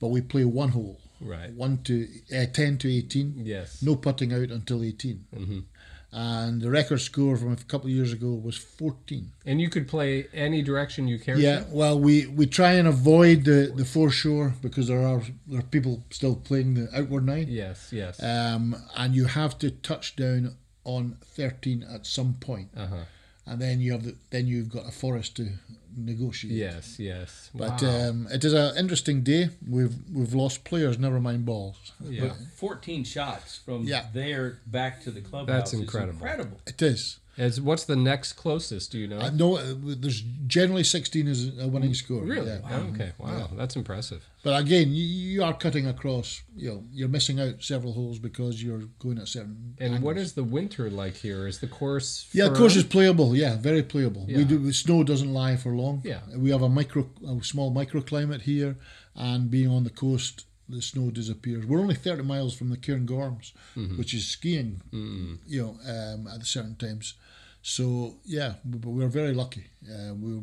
[0.00, 1.52] But we play one hole, Right.
[1.52, 3.34] one to uh, ten to eighteen.
[3.44, 3.82] Yes.
[3.82, 5.64] No putting out until 18 Mhm.
[6.12, 9.30] And the record score from a couple of years ago was fourteen.
[9.46, 11.66] And you could play any direction you care Yeah, to.
[11.70, 16.02] well, we, we try and avoid the, the foreshore because there are there are people
[16.10, 17.46] still playing the outward nine.
[17.48, 17.90] Yes.
[17.92, 18.20] Yes.
[18.22, 23.04] um, and you have to touch down on 13 at some point, Uh huh.
[23.50, 25.48] And then you have the, then you've got a forest to
[25.96, 26.54] negotiate.
[26.54, 26.98] Yes.
[26.98, 27.50] Yes.
[27.54, 28.08] But wow.
[28.08, 29.50] um, it is an interesting day.
[29.68, 31.92] We've we've lost players, never mind balls.
[32.00, 32.32] yeah.
[32.56, 34.06] 14 shots from Yeah.
[34.14, 35.56] there back to the clubhouse.
[35.56, 36.12] That's is incredible.
[36.12, 36.60] incredible.
[36.66, 37.18] It is.
[37.40, 38.92] As what's the next closest?
[38.92, 39.18] Do you know?
[39.18, 39.62] I know uh,
[40.02, 42.22] there's generally 16 is a winning score.
[42.22, 42.50] really?
[42.50, 42.58] Yeah.
[42.70, 43.12] Oh, okay.
[43.18, 43.48] Wow.
[43.56, 44.22] That's impressive.
[44.42, 46.42] But again, you, you are cutting across.
[46.54, 49.74] You know, you're missing out several holes because you're going at certain.
[49.78, 50.26] And what angles.
[50.26, 51.46] is the winter like here?
[51.46, 52.28] Is the course?
[52.32, 53.34] Yeah, the course is playable.
[53.34, 54.26] Yeah, very playable.
[54.28, 54.36] Yeah.
[54.38, 54.70] We do.
[54.72, 56.02] Snow doesn't lie for long.
[56.04, 56.20] Yeah.
[56.36, 58.76] we have a micro, a small microclimate here,
[59.14, 61.64] and being on the coast, the snow disappears.
[61.66, 63.96] We're only thirty miles from the Cairngorms, Mm-hmm.
[63.98, 64.82] which is skiing.
[64.92, 65.38] Mm.
[65.46, 67.14] You know, um, at certain times.
[67.62, 69.64] So yeah, we- but we're very lucky.
[69.88, 70.40] Uh, we,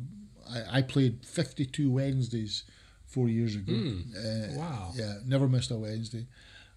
[0.50, 2.64] I, I played fifty-two Wednesdays
[3.06, 3.74] four years ago.
[3.74, 4.56] Uh, Mm.
[4.58, 4.92] Wow.
[4.96, 6.26] Yeah, never missed a Wednesday,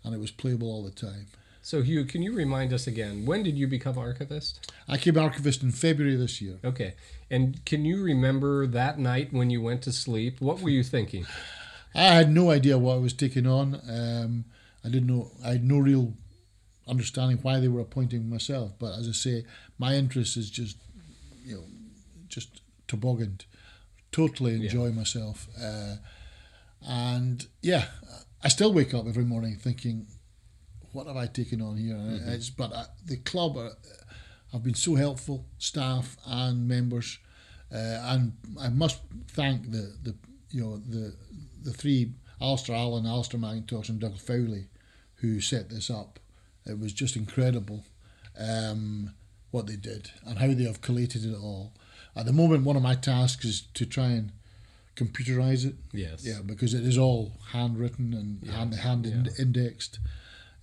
[0.04, 1.26] and it was playable all the time.
[1.62, 3.26] So Hugh, can you remind us again?
[3.26, 4.72] When did you become archivist?
[4.88, 6.58] I came archivist in February this year.
[6.64, 6.94] Okay.
[7.30, 10.40] And can you remember that night when you went to sleep?
[10.40, 11.26] What were you thinking?
[11.94, 13.74] I had no idea what I was taking on.
[13.88, 14.44] Um,
[14.84, 15.30] I didn't know.
[15.44, 16.14] I had no real
[16.90, 18.72] understanding why they were appointing myself.
[18.78, 19.44] But as I say,
[19.78, 20.76] my interest is just,
[21.44, 21.64] you know,
[22.28, 23.44] just tobogganed.
[24.12, 25.48] Totally enjoy myself.
[25.62, 25.96] Uh,
[26.86, 27.84] and yeah,
[28.42, 30.06] I still wake up every morning thinking,
[30.92, 31.96] what have I taken on here?
[32.26, 33.72] It's, but uh, the club are,
[34.52, 37.18] have been so helpful, staff and members,
[37.72, 38.98] uh, and I must
[39.28, 40.16] thank the, the
[40.50, 41.14] you know the
[41.62, 44.66] the three Alistair Allen, Alistair McIntosh, and Doug Fowley,
[45.16, 46.18] who set this up.
[46.70, 47.84] It was just incredible
[48.38, 49.12] um,
[49.50, 51.72] what they did and how they have collated it all.
[52.16, 54.32] At the moment, one of my tasks is to try and
[54.96, 55.74] computerize it.
[55.92, 56.24] Yes.
[56.26, 59.30] Yeah, because it is all handwritten and hand, hand in- yeah.
[59.38, 59.98] indexed.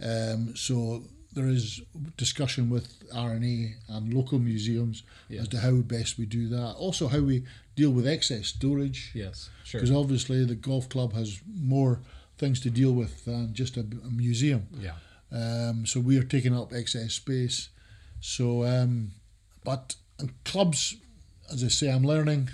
[0.02, 1.82] Um, so there is
[2.18, 5.44] discussion with R&A and local museums Yes.
[5.44, 6.74] as to how best we do that.
[6.78, 7.44] Also, how we
[7.76, 9.12] deal with excess storage.
[9.14, 9.50] Yes.
[9.64, 9.80] Sure.
[9.82, 12.00] Because obviously the golf club has more
[12.38, 14.68] things to deal with than just a, a museum.
[14.80, 14.92] Yeah.
[15.32, 17.70] Um, so we are taking up excess space.
[18.22, 19.12] So, um,
[19.64, 19.96] but
[20.46, 20.96] clubs,
[21.52, 22.50] as I say, I'm learning.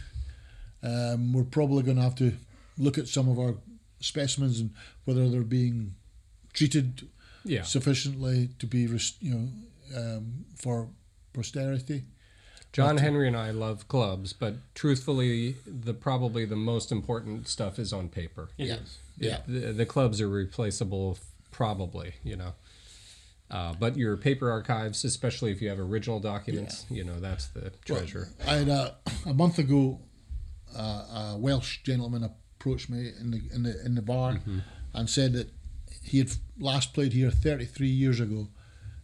[0.81, 2.33] Um, we're probably going to have to
[2.77, 3.55] look at some of our
[4.01, 4.71] specimens and
[5.05, 5.95] whether they're being
[6.53, 7.07] treated
[7.45, 7.63] Yeah.
[7.63, 9.49] sufficiently to be, res- you know,
[9.95, 10.89] um, for
[11.31, 12.03] posterity.
[12.73, 17.93] John Henry and I love clubs, but truthfully, the probably the most important stuff is
[17.93, 18.49] on paper.
[18.57, 18.75] It Yeah.
[18.75, 18.97] is.
[19.19, 19.39] Yeah.
[19.47, 21.19] The, the clubs are replaceable,
[21.51, 22.15] probably.
[22.23, 22.53] You know.
[23.53, 27.69] Uh, but your paper archives, especially if you have original documents, you know that's the
[27.85, 28.29] treasure.
[28.47, 28.95] I had a,
[29.27, 29.99] a month ago,
[30.75, 34.59] uh, a Welsh gentleman approached me in the in the in the bar Mm-hmm.
[34.95, 35.49] and said that
[36.01, 38.47] he had last played here 33 years ago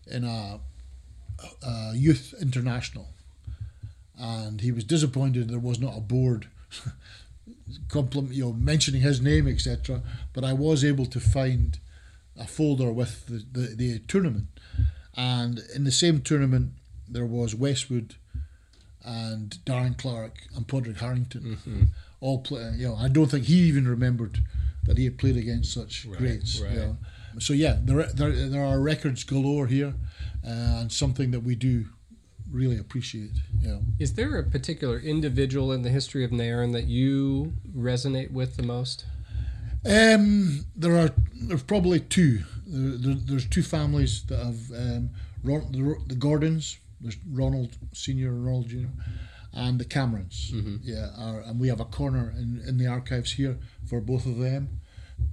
[0.08, 0.60] in a,
[1.62, 3.08] a youth international,
[4.18, 6.48] and he was disappointed there was not a board
[7.88, 10.02] compliment, you know, mentioning his name, etc.
[10.34, 11.78] But I was able to find
[12.40, 14.48] a folder with the, the, the tournament,
[15.16, 16.72] and in the same tournament
[17.08, 18.16] there was Westwood
[19.04, 22.74] and Darren Clarke and Padraig Harrington all play.
[22.78, 24.40] You know, I don't think he even remembered
[24.84, 26.60] that he had played against such Right, greats.
[26.60, 26.74] right.
[26.74, 26.98] You know.
[27.40, 29.94] So yeah, there, there there are records galore here,
[30.46, 30.50] uh,
[30.82, 31.86] and something that we do
[32.52, 33.32] really appreciate.
[33.62, 33.82] You know.
[34.00, 38.64] Is there a particular individual in the history of Nairn that you resonate with the
[38.64, 39.06] most?
[39.86, 42.40] Um, there are there's probably two.
[42.68, 45.10] There, there, there's two families that have um,
[45.44, 46.78] Ron, the, the Gordons.
[47.02, 48.90] There's Ronald Senior and Ronald Junior,
[49.54, 50.52] and the Camerons.
[50.84, 54.38] Yeah, are, and we have a corner in, in the archives here for both of
[54.38, 54.82] them,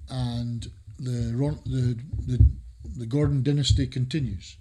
[0.09, 0.67] and
[0.99, 2.47] the Ron, the, the
[2.97, 4.57] the Gordon dynasty continues.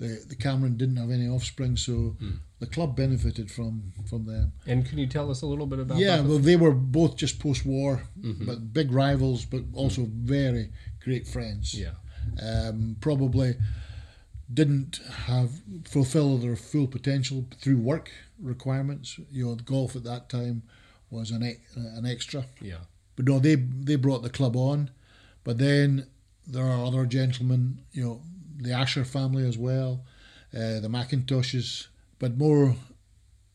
[0.00, 2.36] The the Cameron didn't have any offspring, so hmm.
[2.58, 4.52] the club benefited from from them.
[4.66, 6.26] And can you tell us a little bit about Yeah, that?
[6.26, 8.46] well, they were both just post-war, mm-hmm.
[8.46, 9.76] but big rivals, but hmm.
[9.76, 10.72] also very
[11.04, 11.74] great friends.
[11.74, 11.94] yeah.
[12.42, 13.56] Um, probably
[14.52, 15.50] didn't have
[15.84, 18.10] fulfill their full potential through work
[18.42, 19.18] requirements.
[19.30, 20.62] You know, golf at that time
[21.10, 22.46] was an e- an extra.
[22.60, 22.84] Yeah.
[23.16, 24.90] But no, they they brought the club on.
[25.44, 26.06] But then
[26.46, 28.22] there are other gentlemen, you know,
[28.60, 30.04] the Asher family as well,
[30.54, 32.74] uh, the Macintoshes, but more,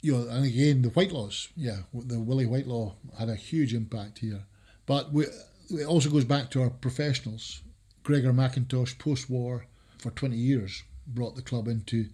[0.02, 1.50] you know, and again the Whitelaws.
[1.56, 4.44] Yeah, the Willie Whitelaw had a huge impact here.
[4.86, 5.26] But we,
[5.70, 7.62] it also goes back to our professionals.
[8.04, 9.66] Gregor McIntosh, post-war,
[9.98, 12.08] for 20 years, brought the club into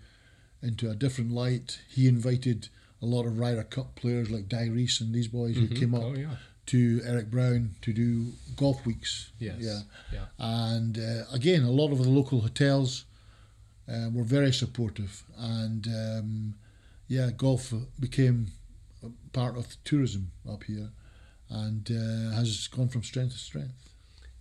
[0.64, 1.80] into a different light.
[1.90, 2.70] He invited
[3.02, 6.04] a lot of Ryder Cup players like Dai Rees and these boys who came up
[6.04, 6.36] Oh yeah.
[6.68, 9.32] To Eric Brown to do golf weeks.
[9.40, 9.58] Yes.
[9.60, 9.80] Yeah.
[10.14, 10.26] Yeah.
[10.38, 13.06] And uh, again, a lot of the local hotels
[13.92, 16.56] uh, were very supportive, and um,
[17.08, 18.48] yeah, golf became
[19.04, 20.90] a part of the tourism up here,
[21.50, 23.90] and uh, has gone from strength to strength.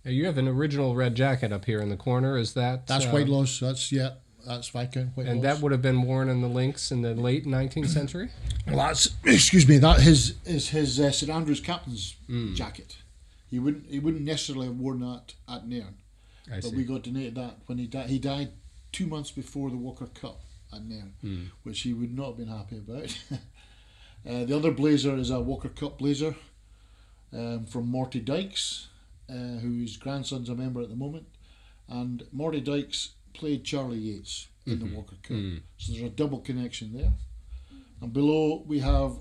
[0.05, 2.37] Now, you have an original red jacket up here in the corner.
[2.37, 3.59] Is that That's uh, Whitelaw's.
[3.59, 4.11] That's yeah.
[4.45, 5.27] That's Viscount Whitelaw's.
[5.27, 8.29] And that would have been worn in the links in the late 19th century.
[8.67, 9.77] Well, that's excuse me.
[9.77, 12.53] That his is his uh, St Andrews captain's Hmm.
[12.53, 12.97] jacket.
[13.49, 15.95] He wouldn't he wouldn't necessarily have worn that at Nairn,
[16.51, 16.75] I but see.
[16.75, 18.09] we got donated that when he died.
[18.09, 18.51] He died
[18.91, 20.41] two months before the Walker Cup
[20.73, 21.43] at Nairn, Hmm.
[21.63, 23.17] which he would not have been happy about.
[24.29, 26.35] uh, the other blazer is a Walker Cup blazer
[27.33, 28.87] um, from Morty Dykes,
[29.29, 31.25] uh, whose grandson's a member at the moment,
[31.89, 35.37] and Morty Dykes played Charlie Yates in the Walker Cup,
[35.77, 37.13] so there's a double connection there.
[38.01, 39.13] And below we have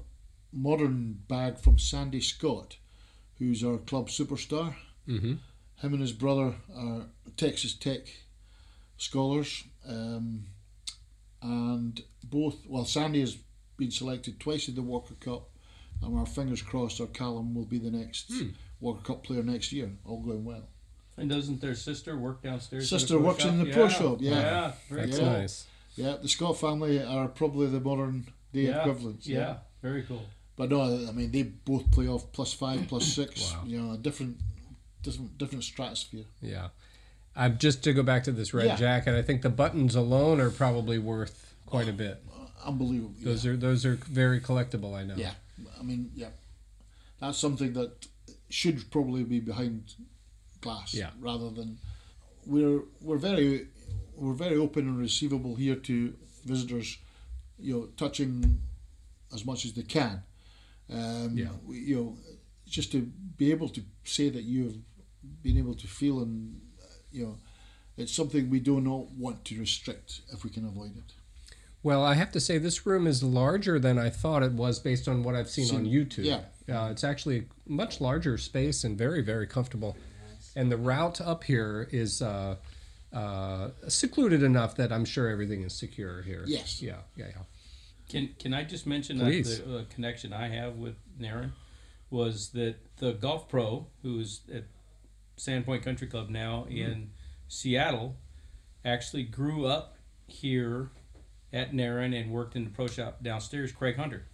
[0.53, 2.77] modern bag from Sandy Scott,
[3.39, 4.75] who's our club superstar.
[5.09, 5.35] Mm-hmm.
[5.77, 8.03] Him and his brother are Texas Tech
[8.99, 10.45] scholars, um,
[11.43, 12.57] and both.
[12.67, 13.37] Well, Sandy has
[13.79, 15.49] been selected twice in the Walker Cup,
[16.03, 18.31] and our fingers crossed our Callum will be the next
[18.81, 19.91] Walker Cup player next year.
[20.05, 20.69] All going well.
[21.17, 22.89] And doesn't their sister work downstairs?
[22.89, 23.53] Sister in the pro works shop?
[23.53, 24.31] in the pro shop, yeah.
[24.41, 24.73] Yeah.
[24.89, 25.27] Very That's cool.
[25.27, 25.67] nice.
[25.97, 28.81] Yeah, the Scott family are probably the modern day Yeah.
[28.81, 29.27] equivalents.
[29.27, 29.59] Yeah.
[29.83, 30.23] Very cool.
[30.57, 33.53] But no, I mean they both play off plus five, plus six.
[33.53, 33.63] Wow.
[33.67, 34.39] You know, a different,
[35.03, 36.25] different, different stratosphere.
[36.41, 36.69] Yeah.
[37.37, 38.77] I'm just to go back to this red Yeah.
[38.77, 39.15] jacket.
[39.15, 42.23] I think the buttons alone are probably worth quite a bit.
[42.33, 43.15] Uh, unbelievable.
[43.23, 44.95] Those are those are very collectible.
[44.95, 45.15] I know.
[45.17, 45.33] yeah.
[45.79, 46.31] I mean, yeah,
[47.21, 48.07] that's something that
[48.49, 49.95] should probably be behind
[50.61, 50.95] glass.
[50.95, 51.11] Yeah.
[51.21, 51.79] Rather than
[52.47, 53.67] we're we're very
[54.17, 56.99] we're very open and receivable here to visitors.
[57.59, 58.61] You know, touching
[59.35, 60.23] as much as they can.
[60.91, 61.51] Um, Yeah.
[61.69, 62.19] you know,
[62.67, 63.03] just to
[63.37, 64.77] be able to say that you have
[65.43, 67.37] been able to feel and uh, you know,
[67.97, 71.13] it's something we do not want to restrict if we can avoid it.
[71.83, 75.07] Well, I have to say this room is larger than I thought it was based
[75.09, 76.25] on what I've seen, Seen- on YouTube.
[76.25, 76.43] yeah.
[76.69, 79.97] Uh, it's actually a much larger space and very very comfortable.
[80.57, 82.57] And the route up here is uh,
[83.13, 86.45] uh, secluded enough that I'm sure everything is secure here.
[86.47, 86.83] Yes.
[86.83, 86.97] Yeah.
[87.17, 87.27] Yeah.
[87.29, 87.43] Yeah.
[88.09, 89.59] Can Can I just mention Please.
[89.59, 91.53] that the uh, connection I have with Nairn
[92.11, 94.65] was that the golf pro who's at
[95.39, 97.11] Sandpoint Country Club now in
[97.49, 98.17] Seattle
[98.85, 99.97] actually grew up
[100.27, 100.91] here
[101.53, 103.73] at Nairn and worked in the pro shop downstairs.
[103.73, 104.27] Craig Hunter,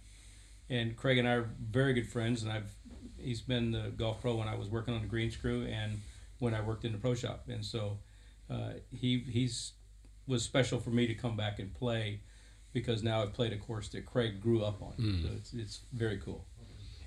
[0.69, 2.75] and Craig and I are very good friends, and I've
[3.19, 6.01] he's been the golf pro when I was working on the green screw and
[6.39, 7.97] when I worked in the pro shop, and so
[8.49, 9.73] uh, he he's
[10.27, 12.19] was special for me to come back and play
[12.73, 14.93] because now I've played a course that Craig grew up on.
[15.23, 16.45] So it's, it's very cool.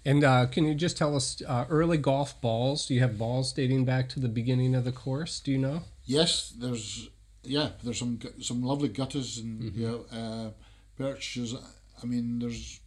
[0.05, 2.87] And uh, can you just tell us uh, early golf balls?
[2.87, 5.39] Do you have balls dating back to the beginning of the course?
[5.41, 5.83] Do you know?
[6.05, 7.11] Yes, there's
[7.43, 10.51] yeah, there's some some lovely gutties and you know uh,
[10.97, 11.55] birches.
[12.03, 12.81] I mean, there's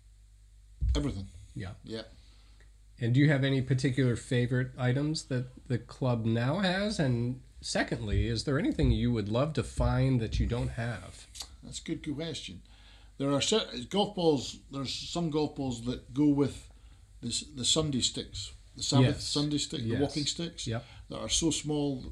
[0.95, 1.27] everything.
[1.55, 1.69] Yeah.
[1.83, 2.01] Yeah.
[2.99, 6.99] And do you have any particular favorite items that the club now has?
[6.99, 11.27] And secondly, is there anything you would love to find that you don't have?
[11.63, 12.61] That's a good question.
[13.17, 14.57] There are certain golf balls.
[14.71, 16.69] There's some golf balls that go with
[17.21, 19.23] this the Sunday sticks, the Sabbath Yes.
[19.23, 19.97] Sunday stick, Yes.
[19.97, 20.67] the walking sticks.
[20.67, 20.85] Yep.
[21.09, 22.03] That are so small.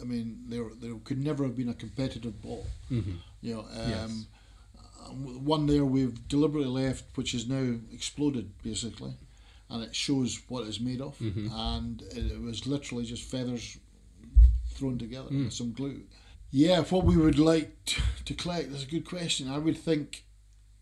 [0.00, 2.66] I mean, they they could never have been a competitive ball.
[2.90, 3.16] Mm-hmm.
[3.42, 3.64] You know.
[3.72, 4.26] Um,
[5.06, 9.14] um, One there we've deliberately left, which is now exploded basically,
[9.70, 11.18] and it shows what it's made of.
[11.18, 11.48] Mm-hmm.
[11.52, 13.78] And it, was literally just feathers
[14.74, 15.44] thrown together Mm.
[15.44, 16.02] with some glue.
[16.50, 19.48] Yeah, what we would like t- to collect is a good question.
[19.48, 20.24] I would think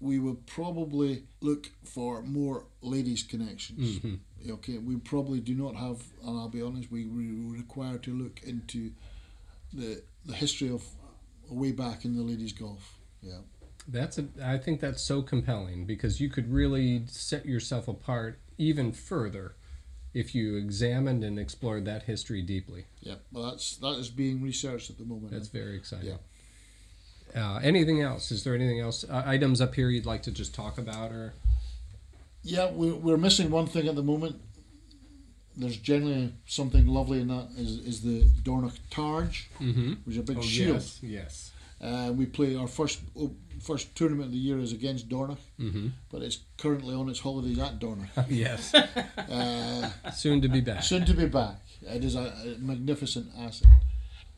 [0.00, 3.98] we would probably look for more ladies' connections.
[3.98, 4.50] Mm-hmm.
[4.52, 8.40] Okay, we probably do not have, and I'll be honest, we, we require to look
[8.44, 8.92] into
[9.72, 10.84] the the history of
[11.50, 12.94] way back in the ladies' golf.
[13.22, 13.38] Yeah.
[13.88, 18.92] That's a, I think that's so compelling because you could really set yourself apart even
[18.92, 19.54] further
[20.14, 22.86] if you examined and explored that history deeply.
[23.00, 25.32] Yeah, well, that's that is being researched at the moment.
[25.32, 26.08] That's very exciting.
[26.08, 26.16] Yeah.
[27.36, 28.30] Uh, anything else?
[28.30, 29.04] Is there anything else?
[29.08, 31.34] Uh, items up here you'd like to just talk about, or
[32.42, 34.40] Yeah, we're, we're missing one thing at the moment.
[35.56, 39.94] There's generally something lovely in that is, is the Dornoch Targe, mm-hmm.
[40.04, 40.76] which is a big oh, shield.
[40.76, 41.50] yes, yes.
[41.80, 43.00] Uh, we play our first
[43.60, 45.88] first tournament of the year is against Dornoch, Mm-hmm.
[46.10, 48.08] but it's currently on its holidays at Dornoch.
[48.28, 48.74] yes.
[49.30, 50.82] Uh, Soon to be back.
[50.82, 51.56] soon to be back.
[51.82, 53.68] It is a, a magnificent asset.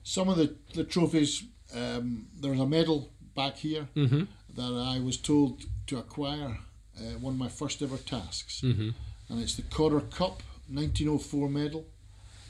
[0.02, 4.24] Some of the, the trophies, um, there's a medal back here Mm-hmm.
[4.56, 6.58] that I was told to acquire,
[6.98, 8.62] uh, one of my first ever tasks.
[8.64, 8.90] Mm-hmm.
[9.28, 11.86] and it's the Cotter Cup 1904 medal,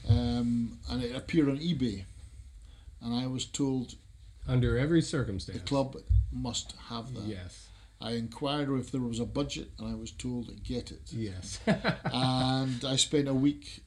[0.08, 2.04] um, and it appeared on eBay.
[3.02, 3.94] And I was told
[4.50, 5.58] Under every circumstance.
[5.58, 5.96] the club
[6.32, 7.24] must have that.
[7.24, 7.68] Yes.
[8.00, 11.02] I inquired if there was a budget, and I was told to get it.
[11.12, 11.60] Yes.
[11.66, 13.82] and I spent a week.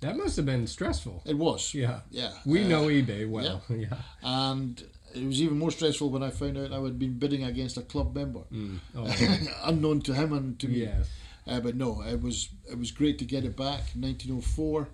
[0.00, 1.22] that must have been stressful.
[1.24, 2.00] It was, Yeah.
[2.10, 2.32] yeah.
[2.44, 3.62] We uh, know eBay well.
[3.70, 3.96] Yeah.
[4.22, 4.82] and
[5.14, 7.82] it was even more stressful when I found out I had been bidding against a
[7.82, 8.78] club member, Mm.
[8.96, 9.06] Oh,
[9.64, 10.80] unknown to him and to me.
[10.84, 11.08] yes.
[11.46, 13.82] Uh, but no, it was it was great to get it back.
[13.94, 14.88] 1904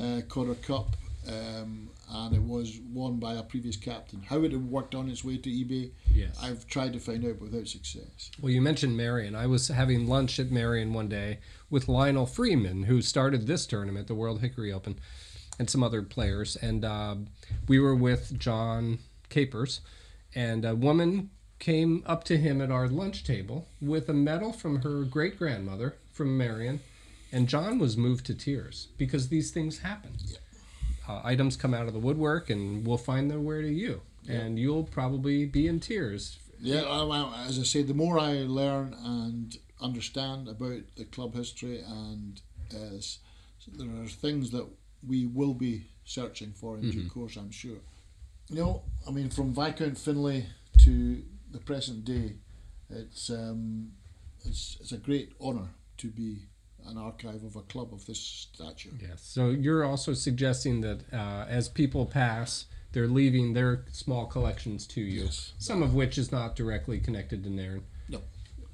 [0.00, 0.96] uh, Cotter Cup,
[1.28, 4.22] um, and it was won by a previous captain.
[4.22, 6.38] How it had worked on its way to eBay, Yes.
[6.42, 8.30] I've tried to find out without success.
[8.40, 9.34] Well, you mentioned Merion.
[9.34, 11.38] I was having lunch at Merion one day
[11.70, 14.98] with Lionel Freedman, who started this tournament, the World Hickory Open,
[15.58, 16.56] and some other players.
[16.56, 17.16] And uh,
[17.66, 18.98] we were with John
[19.30, 19.80] Capers,
[20.34, 24.82] and a woman came up to him at our lunch table with a medal from
[24.82, 26.80] her great grandmother from Merion.
[27.34, 30.10] And John was moved to tears because these things happen.
[31.08, 34.02] Uh, items come out of the woodwork, and we'll find their way to you.
[34.28, 36.38] And you'll probably be in tears.
[36.60, 41.82] Yeah, I, as I say, the more I learn and understand about the club history,
[41.84, 42.40] and
[42.72, 43.00] uh,
[43.76, 44.68] there are things that
[45.06, 47.78] we will be searching for in due course, I'm sure.
[48.48, 50.46] You know, I mean, from Viscount Finlay
[50.84, 52.34] to the present day,
[52.90, 53.92] it's um,
[54.44, 56.42] it's it's a great honour to be
[56.88, 58.90] an archive of a club of this stature.
[59.00, 59.22] Yes.
[59.22, 65.00] So you're also suggesting that uh, as people pass, they're leaving their small collections to
[65.00, 65.24] you.
[65.24, 65.52] Yes.
[65.58, 67.84] Some of which is not directly connected to Nairn.
[68.08, 68.20] No.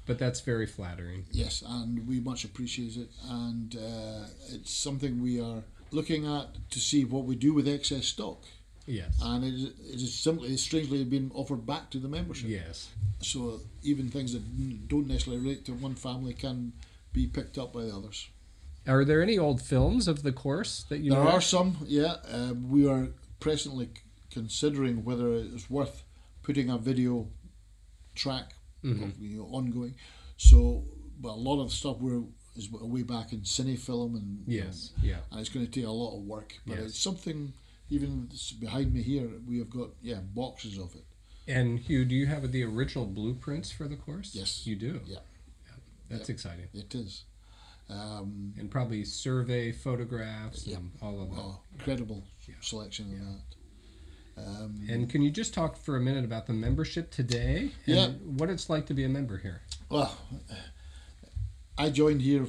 [0.05, 1.25] But that's very flattering.
[1.31, 6.79] Yes, and we much appreciate it, and uh, it's something we are looking at to
[6.79, 8.43] see what we do with excess stock.
[8.85, 9.19] Yes.
[9.21, 12.49] And it is, it is simply, strangely, been offered back to the membership.
[12.49, 12.89] yes.
[13.21, 16.73] So even things that don't necessarily relate to one family can
[17.19, 18.29] be picked up by the others.
[18.87, 21.29] Are there any old films of the course that you there know?
[21.31, 22.15] are some, yeah.
[22.31, 23.09] Um, we are
[23.39, 23.89] presently
[24.31, 26.03] considering whether it's worth
[26.43, 27.27] putting a video
[28.15, 28.53] track
[28.83, 29.03] Mhm.
[29.03, 29.95] of, you know, ongoing.
[30.37, 30.85] So,
[31.19, 32.23] but a lot of stuff we're
[32.55, 34.91] is way back in cinefilm and Yes.
[35.03, 35.19] Yeah.
[35.31, 36.57] and it's going to take a lot of work.
[36.65, 36.85] But Yes.
[36.89, 37.53] it's something.
[37.91, 41.05] Even behind me here, we have got yeah boxes of it.
[41.47, 44.35] And Hugh, do you have the original blueprints for the course?
[44.35, 44.65] Yes.
[44.67, 45.01] You do.
[45.05, 45.19] Yeah.
[46.09, 46.67] That's exciting.
[46.73, 47.23] It is.
[47.89, 50.77] Um, And probably survey photographs Yeah.
[50.77, 51.37] and all of that.
[51.41, 52.55] oh, incredible Yeah.
[52.61, 54.45] selection of that.
[54.61, 58.07] Um, And can you just talk for a minute about the membership today and Yeah.
[58.37, 59.61] what it's like to be a member here?
[59.89, 60.17] Well,
[61.77, 62.47] I joined here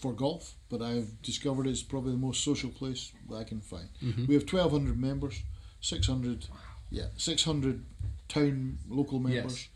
[0.00, 3.88] for golf, but I've discovered it's probably the most social place that I can find.
[4.02, 4.26] Mhm.
[4.26, 5.42] We have 1,200 members,
[5.80, 6.46] 600,
[6.90, 7.84] yeah, 600
[8.28, 9.52] town local members.
[9.62, 9.68] Yes.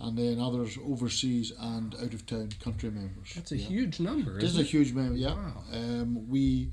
[0.00, 3.32] And then others overseas and out of town country members.
[3.34, 3.66] That's a Yeah.
[3.66, 4.38] huge number.
[4.38, 5.16] It is a huge member.
[5.16, 5.34] Yeah.
[5.34, 5.64] Wow.
[5.72, 6.72] Um, we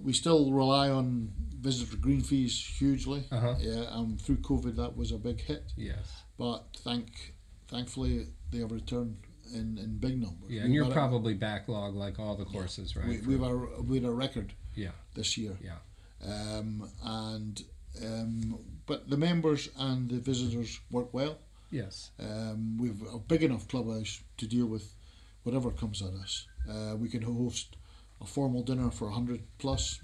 [0.00, 3.24] we still rely on visitor green fees hugely.
[3.32, 3.56] Uh-huh.
[3.58, 3.98] Yeah.
[3.98, 5.72] And through COVID, that was a big hit.
[5.76, 6.22] Yes.
[6.38, 7.34] But thank
[7.66, 9.16] thankfully they have returned
[9.52, 10.50] in, in big numbers.
[10.50, 13.06] Yeah, and you're had a- probably backlog like all the courses, right?
[13.08, 15.56] we, for- we've a we had a record yeah, this year.
[15.62, 15.78] yeah.
[16.24, 17.62] Um, and
[18.04, 21.38] um, but the members and the visitors work well.
[21.70, 22.10] Yes.
[22.18, 24.94] Um, we've a big enough clubhouse to deal with
[25.42, 26.46] whatever comes at us.
[26.68, 27.76] Uh, we can host
[28.20, 30.00] a formal dinner for 100 plus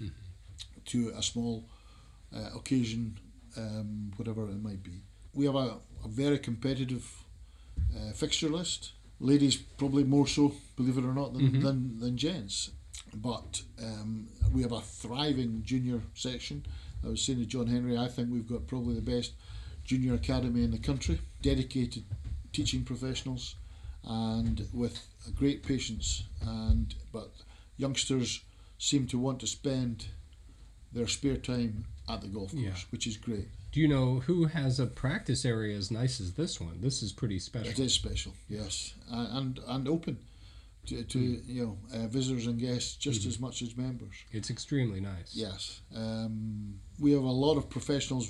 [0.85, 1.65] to a small
[2.35, 3.17] uh, occasion,
[3.57, 5.01] um, whatever it might be.
[5.33, 7.11] We have a, a very competitive
[7.95, 8.93] uh, fixture list.
[9.19, 12.71] Ladies probably more so, believe it or not, than, than, than gents.
[13.13, 16.65] But um, we have a thriving junior section.
[17.03, 19.33] I was saying to John Henry, I think we've got probably the best
[19.85, 22.03] junior academy in the country, dedicated
[22.51, 23.55] teaching professionals,
[24.03, 24.99] and with
[25.35, 26.23] great patience.
[26.45, 27.31] And but
[27.77, 28.41] youngsters
[28.77, 30.07] seem to want to spend
[30.91, 32.75] their spare time at the golf course, Yeah.
[32.89, 33.47] which is great.
[33.71, 36.79] Do you know who has a practice area as nice as this one?
[36.81, 37.69] This is pretty special.
[37.71, 40.17] It is special, yes, and and, and open
[40.87, 44.15] to, to you know uh, visitors and guests just as much as members.
[44.31, 45.31] It's extremely nice.
[45.33, 48.29] Yes, um, we have a lot of professionals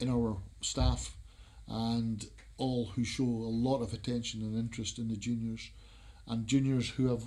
[0.00, 1.16] in our staff,
[1.68, 2.24] and
[2.58, 5.70] all who show a lot of attention and interest in the juniors,
[6.26, 7.22] and juniors who have,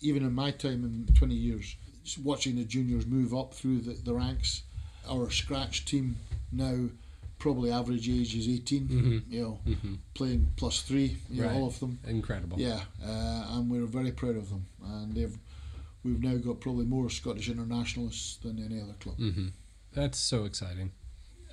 [0.00, 1.76] even in my time in twenty years,
[2.22, 4.62] watching the juniors move up through the, the ranks.
[5.08, 6.16] Our scratch team
[6.52, 6.90] now
[7.40, 9.58] probably average age is 18 you know
[10.14, 12.58] playing plus three you know, all of them Incredible.
[12.60, 14.66] yeah, uh, and we're very proud of them.
[14.84, 15.36] And they've
[16.04, 19.16] we've now got probably more Scottish internationalists than any other club.
[19.16, 19.48] hmm
[19.92, 20.92] That's so exciting.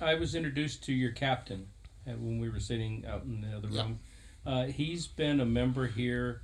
[0.00, 1.66] I was introduced to your captain
[2.06, 3.82] uh, when we were sitting out in the other Yeah.
[3.82, 3.98] room.
[4.46, 6.42] Uh, he's been a member here.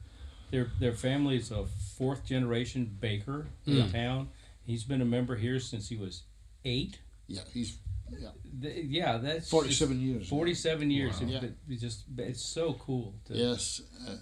[0.51, 1.67] Their their family is a
[1.99, 3.93] fourth generation baker in Mm.
[3.93, 4.29] town.
[4.67, 6.23] He's been a member here since he was
[6.65, 6.99] eight.
[7.27, 7.79] Yeah, he's
[8.11, 8.29] yeah
[8.63, 10.29] Th- yeah, that's forty seven years.
[10.29, 11.21] Forty-seven years.
[11.21, 11.29] Wow.
[11.29, 11.41] Yeah.
[11.41, 13.15] been- it's just it's so cool.
[13.27, 14.17] To, Yes, uh,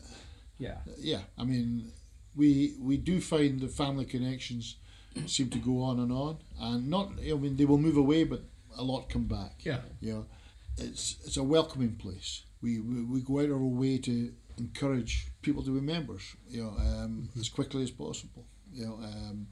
[0.59, 0.79] Yeah.
[0.99, 1.21] yeah.
[1.37, 1.93] I mean,
[2.35, 4.77] we we do find the family connections
[5.27, 7.13] seem to go on and on, and not.
[7.21, 8.43] I mean, they will move away, but
[8.79, 9.65] a lot come back.
[9.65, 9.81] Yeah.
[10.01, 10.27] You know,
[10.79, 12.43] it's it's a welcoming place.
[12.63, 16.23] We we, we go out of our way to encourage people to be members.
[16.49, 18.47] You know, um, as quickly as possible.
[18.73, 19.49] You know, um,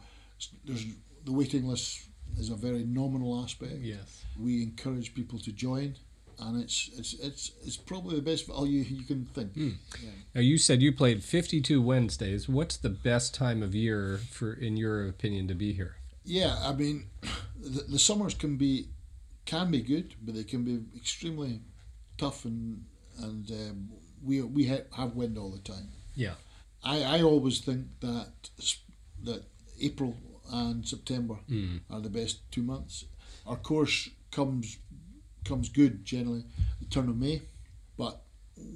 [0.64, 0.86] there's
[1.26, 2.00] the waiting list
[2.38, 3.78] is a very nominal aspect.
[3.80, 4.24] Yes.
[4.38, 5.96] We encourage people to join,
[6.38, 9.52] and it's it's it's it's probably the best value you can think.
[9.54, 10.10] Yeah.
[10.34, 12.48] Now you said you played 52 Wednesdays.
[12.48, 15.96] What's the best time of year for, in your opinion, to be here?
[16.24, 17.06] Yeah, I mean,
[17.60, 18.88] the, the summers can be
[19.44, 21.60] can be good, but they can be extremely
[22.18, 22.84] tough, and
[23.18, 23.88] and um,
[24.22, 25.88] we we ha- have wind all the time.
[26.14, 26.34] Yeah.
[26.82, 28.28] I, I always think that
[29.24, 29.42] that
[29.80, 30.16] April
[30.52, 31.80] and September Mm.
[31.90, 33.04] are the best two months.
[33.46, 34.78] Our course comes
[35.44, 36.44] comes good generally
[36.80, 37.42] the turn of May,
[37.96, 38.22] but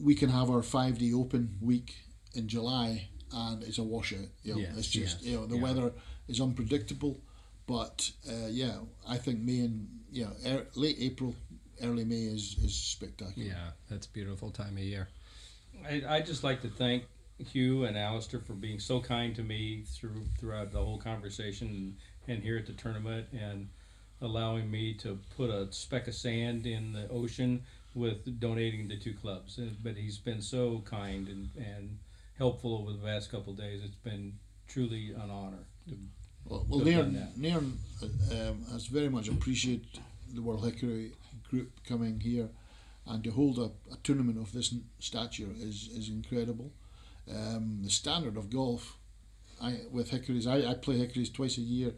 [0.03, 1.95] we can have our five day open week
[2.35, 4.29] in July and it's a washout.
[4.43, 5.63] You know, Yes, it's just yes, you know the yeah.
[5.63, 5.93] weather
[6.29, 7.21] is unpredictable,
[7.67, 11.35] but uh, yeah, I think May and yeah er, late April,
[11.83, 13.49] early May is is spectacular.
[13.49, 15.09] Yeah, that's a beautiful time of year.
[15.87, 17.05] I I just like to thank
[17.39, 21.69] Hugh and Alistair for being so kind to me through throughout the whole conversation
[22.27, 23.69] and, and here at the tournament and
[24.21, 27.63] allowing me to put a speck of sand in the ocean
[27.95, 29.59] with donating to two clubs.
[29.83, 31.99] But he's been so kind and, and
[32.39, 33.83] helpful over the past couple of days.
[33.85, 34.35] It's been
[34.69, 35.65] truly an honor.
[35.89, 35.97] To,
[36.45, 37.29] Well, well Good Nairn, on.
[37.37, 39.87] Nairn uh, um, has very much appreciated
[40.33, 41.13] the World Hickory
[41.49, 42.49] group coming here,
[43.07, 46.73] and to hold a, a tournament of this stature is, is incredible.
[47.31, 48.99] Um, the standard of golf,
[49.63, 51.93] I with hickories, I, I play hickories twice a year,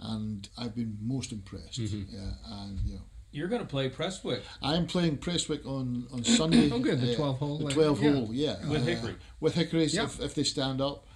[0.00, 1.78] and I've been most impressed.
[1.78, 3.00] Yeah, and you know,
[3.30, 4.42] you're going to play Prestwick.
[4.62, 6.70] I am playing Prestwick on on Sunday.
[6.72, 8.12] Oh, good, the uh, 12 hole, The uh, twelve yeah.
[8.12, 9.14] hole, yeah, With uh, Hickory.
[9.40, 10.04] With hickories, Yeah.
[10.04, 11.06] if, if they stand up.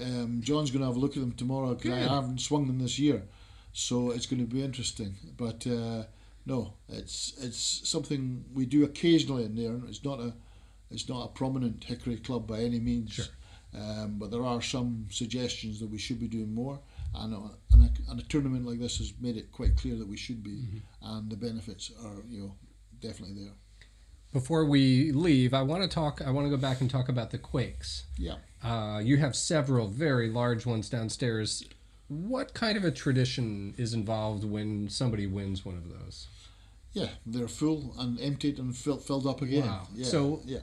[0.00, 2.80] Um, John's going to have a look at them tomorrow because I haven't swung them
[2.80, 3.22] this year,
[3.72, 5.14] so it's going to be interesting.
[5.36, 6.04] But uh,
[6.46, 9.78] no, it's it's something we do occasionally in there.
[9.88, 10.34] It's not a
[10.90, 13.12] it's not a prominent hickory club by any means.
[13.12, 13.26] Sure.
[13.76, 16.78] Um, but there are some suggestions that we should be doing more,
[17.14, 17.40] and a,
[17.72, 20.44] and, a, and a tournament like this has made it quite clear that we should
[20.44, 22.54] be, and the benefits are you know
[23.00, 23.52] definitely there.
[24.32, 26.20] Before we leave, I want to talk.
[26.24, 28.02] I want to go back and talk about the quaichs.
[28.16, 28.36] Yeah.
[28.62, 31.64] Uh, you have several very large ones downstairs.
[32.08, 36.28] What kind of a tradition is involved when somebody wins one of those?
[36.92, 39.66] Yeah, they're full and emptied and fill, filled up again.
[39.66, 39.88] Wow.
[39.94, 40.58] Yeah, So- yeah,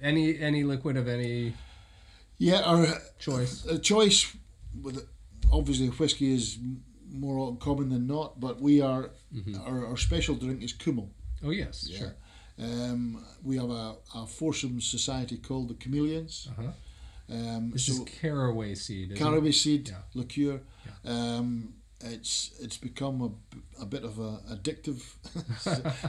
[0.00, 1.54] Any any liquid of any
[2.38, 2.60] yeah.
[2.62, 2.86] Our
[3.18, 3.64] choice?
[3.66, 4.36] a choice
[4.82, 5.06] with
[5.52, 6.58] obviously whiskey is
[7.10, 9.10] more common than not, but we are
[9.66, 11.10] our, our special drink is Kummel.
[11.44, 11.98] Oh yes, Yeah.
[11.98, 12.14] sure.
[12.58, 16.48] Um, we have a, a foursome society called the Chameleons.
[16.50, 16.70] Uh-huh.
[17.28, 19.12] Um, This so is caraway seed.
[19.12, 19.18] isn't it?
[19.18, 20.02] caraway seed Yeah.
[20.14, 20.60] liqueur.
[21.04, 25.02] Um, it's it's become a, a bit of a addictive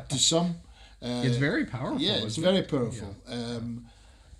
[0.09, 0.55] to some.
[1.01, 2.01] Uh, It's very powerful.
[2.01, 2.69] yeah, it's very it?
[2.69, 3.15] powerful.
[3.27, 3.85] Um,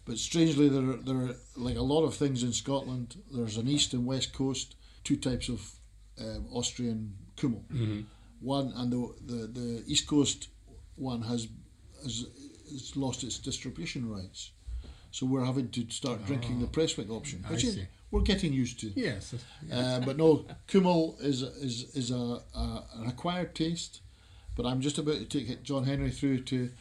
[0.06, 3.16] but strangely, there are, there are like a lot of things in Scotland.
[3.32, 5.62] There's an east and west coast, two types of
[6.20, 7.64] um, Austrian Kummel.
[7.74, 8.02] Mm-hmm.
[8.42, 10.50] One and the, the the east coast
[10.96, 11.48] one has
[12.04, 12.26] has,
[12.96, 14.52] lost its distribution rights,
[15.12, 17.50] so we're having to start drinking the Prestwick option, Oh.
[17.50, 17.88] I which is, see.
[18.12, 18.88] we're getting used to.
[18.96, 19.34] Yes.
[19.72, 24.02] Uh, but no, Kummel is is is a, a an acquired taste.
[24.56, 26.72] But I'm just about to take John Henry through to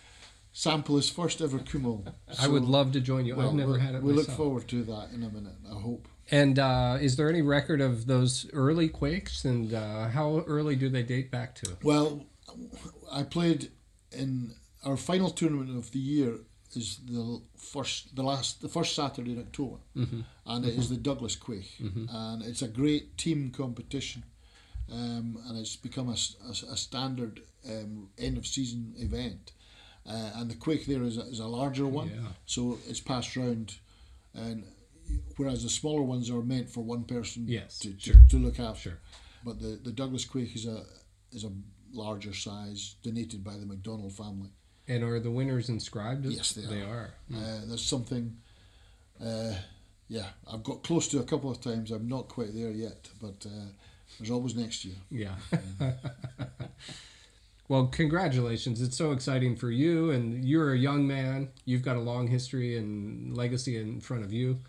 [0.52, 2.04] sample his first ever Kummel.
[2.40, 3.34] I would love to join you.
[3.36, 5.56] well, I've never we'll- had it We look forward to that in a minute.
[5.70, 6.08] I hope.
[6.30, 9.44] And uh, is there any record of those early quaichs?
[9.44, 11.76] And uh, how early do they date back to?
[11.82, 12.24] Well,
[13.12, 13.70] I played
[14.10, 14.54] in
[14.84, 16.38] our final tournament of the year
[16.76, 19.76] is the first, the last, the first Saturday in October,
[20.46, 21.78] and it is the Douglas Quaich,
[22.10, 24.24] and it's a great team competition,
[24.92, 26.16] um, and it's become a
[26.70, 29.52] a standard um, end of season event,
[30.06, 32.28] uh, and the Quaich there is a, is a larger one, Yeah.
[32.46, 33.76] so it's passed round,
[34.34, 34.64] and
[35.36, 38.16] whereas the smaller ones are meant for one person Yes, to, to, sure.
[38.30, 38.90] to look after.
[38.90, 38.98] Sure.
[39.44, 40.84] But the, the Douglas Quaich is a
[41.32, 41.52] is a
[41.92, 44.50] larger size, donated by the McDonald family.
[44.88, 46.26] And are the winners inscribed?
[46.26, 47.14] Yes, they They are.
[47.32, 47.36] are.
[47.36, 48.36] Uh, there's something.
[49.24, 49.54] Uh,
[50.08, 51.90] yeah, I've got close to a couple of times.
[51.90, 53.68] I'm not quite there yet, but uh,
[54.18, 54.96] there's always next year.
[55.10, 55.34] Yeah.
[57.68, 58.80] well, congratulations.
[58.80, 60.10] It's so exciting for you.
[60.10, 61.48] And you're a young man.
[61.64, 64.60] You've got a long history and legacy in front of you.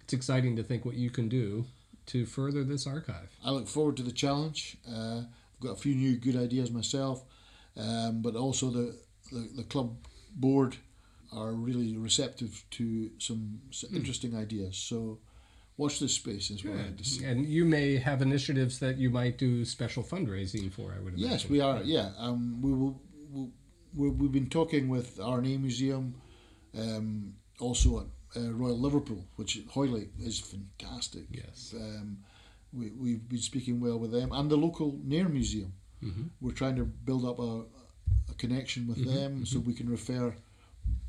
[0.00, 1.66] It's exciting to think what you can do
[2.06, 3.30] to further this archive.
[3.44, 4.76] I look forward to the challenge.
[4.88, 7.24] Uh, I've got a few new good ideas myself,
[7.76, 8.96] um, but also the,
[9.32, 9.96] the, the club
[10.34, 10.76] board
[11.32, 14.76] are really receptive to some, s interesting ideas.
[14.76, 15.18] So
[15.76, 17.24] watch this space is what I had to say.
[17.26, 21.30] And you may have initiatives that you might do special fundraising for, I would imagine.
[21.30, 21.82] Yes, we are.
[21.82, 23.00] Yeah, um, we will.
[23.96, 26.14] We we've been talking with R&A Museum,
[26.76, 28.06] um, also at
[28.42, 31.24] uh, Royal Liverpool, which Hoylake is fantastic.
[31.30, 31.74] Yes.
[31.76, 32.18] Um,
[32.72, 35.72] we we've been speaking well with them and the local Nairn Museum.
[36.02, 36.30] Mhm.
[36.40, 37.62] We're trying to build up a,
[38.30, 40.34] a connection with them so we can refer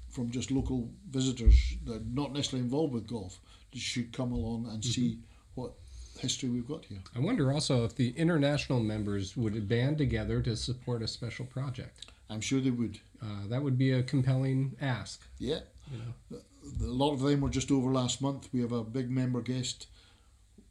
[0.10, 1.56] from just local visitors
[1.86, 3.40] that are not necessarily involved with golf
[3.80, 5.20] should come along and see
[5.56, 5.74] what
[6.20, 7.00] history we've got here.
[7.16, 12.06] I wonder also if the international members would band together to support a special project.
[12.30, 13.00] I'm sure they would.
[13.22, 15.22] Uh, that would be a compelling ask.
[15.38, 15.60] Yeah.
[15.92, 16.38] You know.
[16.82, 18.50] a lot of them were just over last month.
[18.52, 19.88] We have a big member guest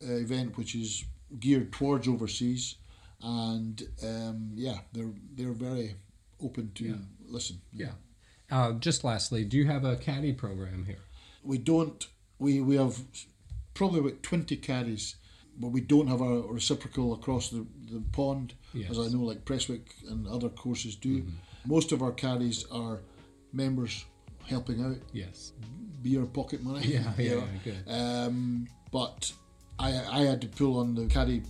[0.03, 1.05] uh, event which is
[1.39, 2.75] geared towards overseas,
[3.23, 5.95] and um, yeah, they're they're very
[6.43, 6.95] open to Yeah.
[7.27, 7.61] listen.
[7.73, 7.93] Yeah.
[8.51, 10.99] Uh, just lastly, do you have a caddy program here?
[11.43, 12.07] We don't.
[12.45, 12.97] We we have
[13.75, 15.17] probably about twenty caddies,
[15.59, 18.55] but we don't have a reciprocal across the, the pond,
[18.91, 21.13] as I know like Prestwick and other courses do.
[21.67, 23.01] Most of our caddies are
[23.53, 24.05] members
[24.47, 24.99] helping out.
[25.13, 25.53] Yes.
[26.03, 26.87] beer pocket money.
[26.95, 27.83] Yeah, yeah, yeah, good.
[28.01, 29.33] Um, but
[29.79, 29.89] I
[30.19, 31.43] I had to pull on the caddy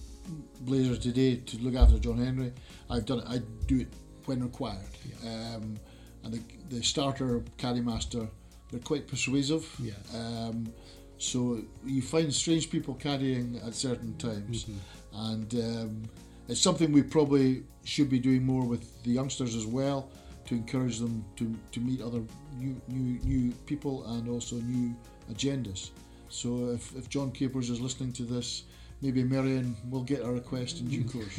[0.61, 2.53] blazer today to look after John Henry.
[2.89, 3.27] I've done it.
[3.29, 3.93] I do it
[4.27, 4.95] when required.
[5.27, 5.77] Um,
[6.23, 6.41] and the,
[6.71, 8.29] the starter caddy master,
[8.75, 9.65] they're quite persuasive.
[9.81, 9.95] Yes.
[10.15, 10.73] Um,
[11.19, 15.31] so you find strange people carrying at certain times, Mm-hmm.
[15.31, 16.03] and um,
[16.49, 20.09] it's something we probably should be doing more with the youngsters as well
[20.47, 22.23] to encourage them to, to meet other
[22.59, 24.95] new, new new people and also new
[25.33, 25.91] agendas.
[26.29, 28.65] So if, if John Capers is listening to this,
[29.01, 31.39] maybe Merion will get a request in due course.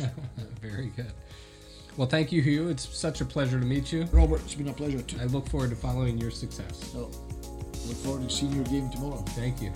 [0.62, 1.12] Very good.
[1.98, 2.68] Well, thank you, Hugh.
[2.68, 4.04] It's such a pleasure to meet you.
[4.12, 5.02] Robert, it's been a pleasure.
[5.02, 6.92] To, I look forward to following your success.
[6.92, 7.10] so,
[7.88, 9.24] look forward to seeing your game tomorrow.
[9.30, 9.72] Thank you.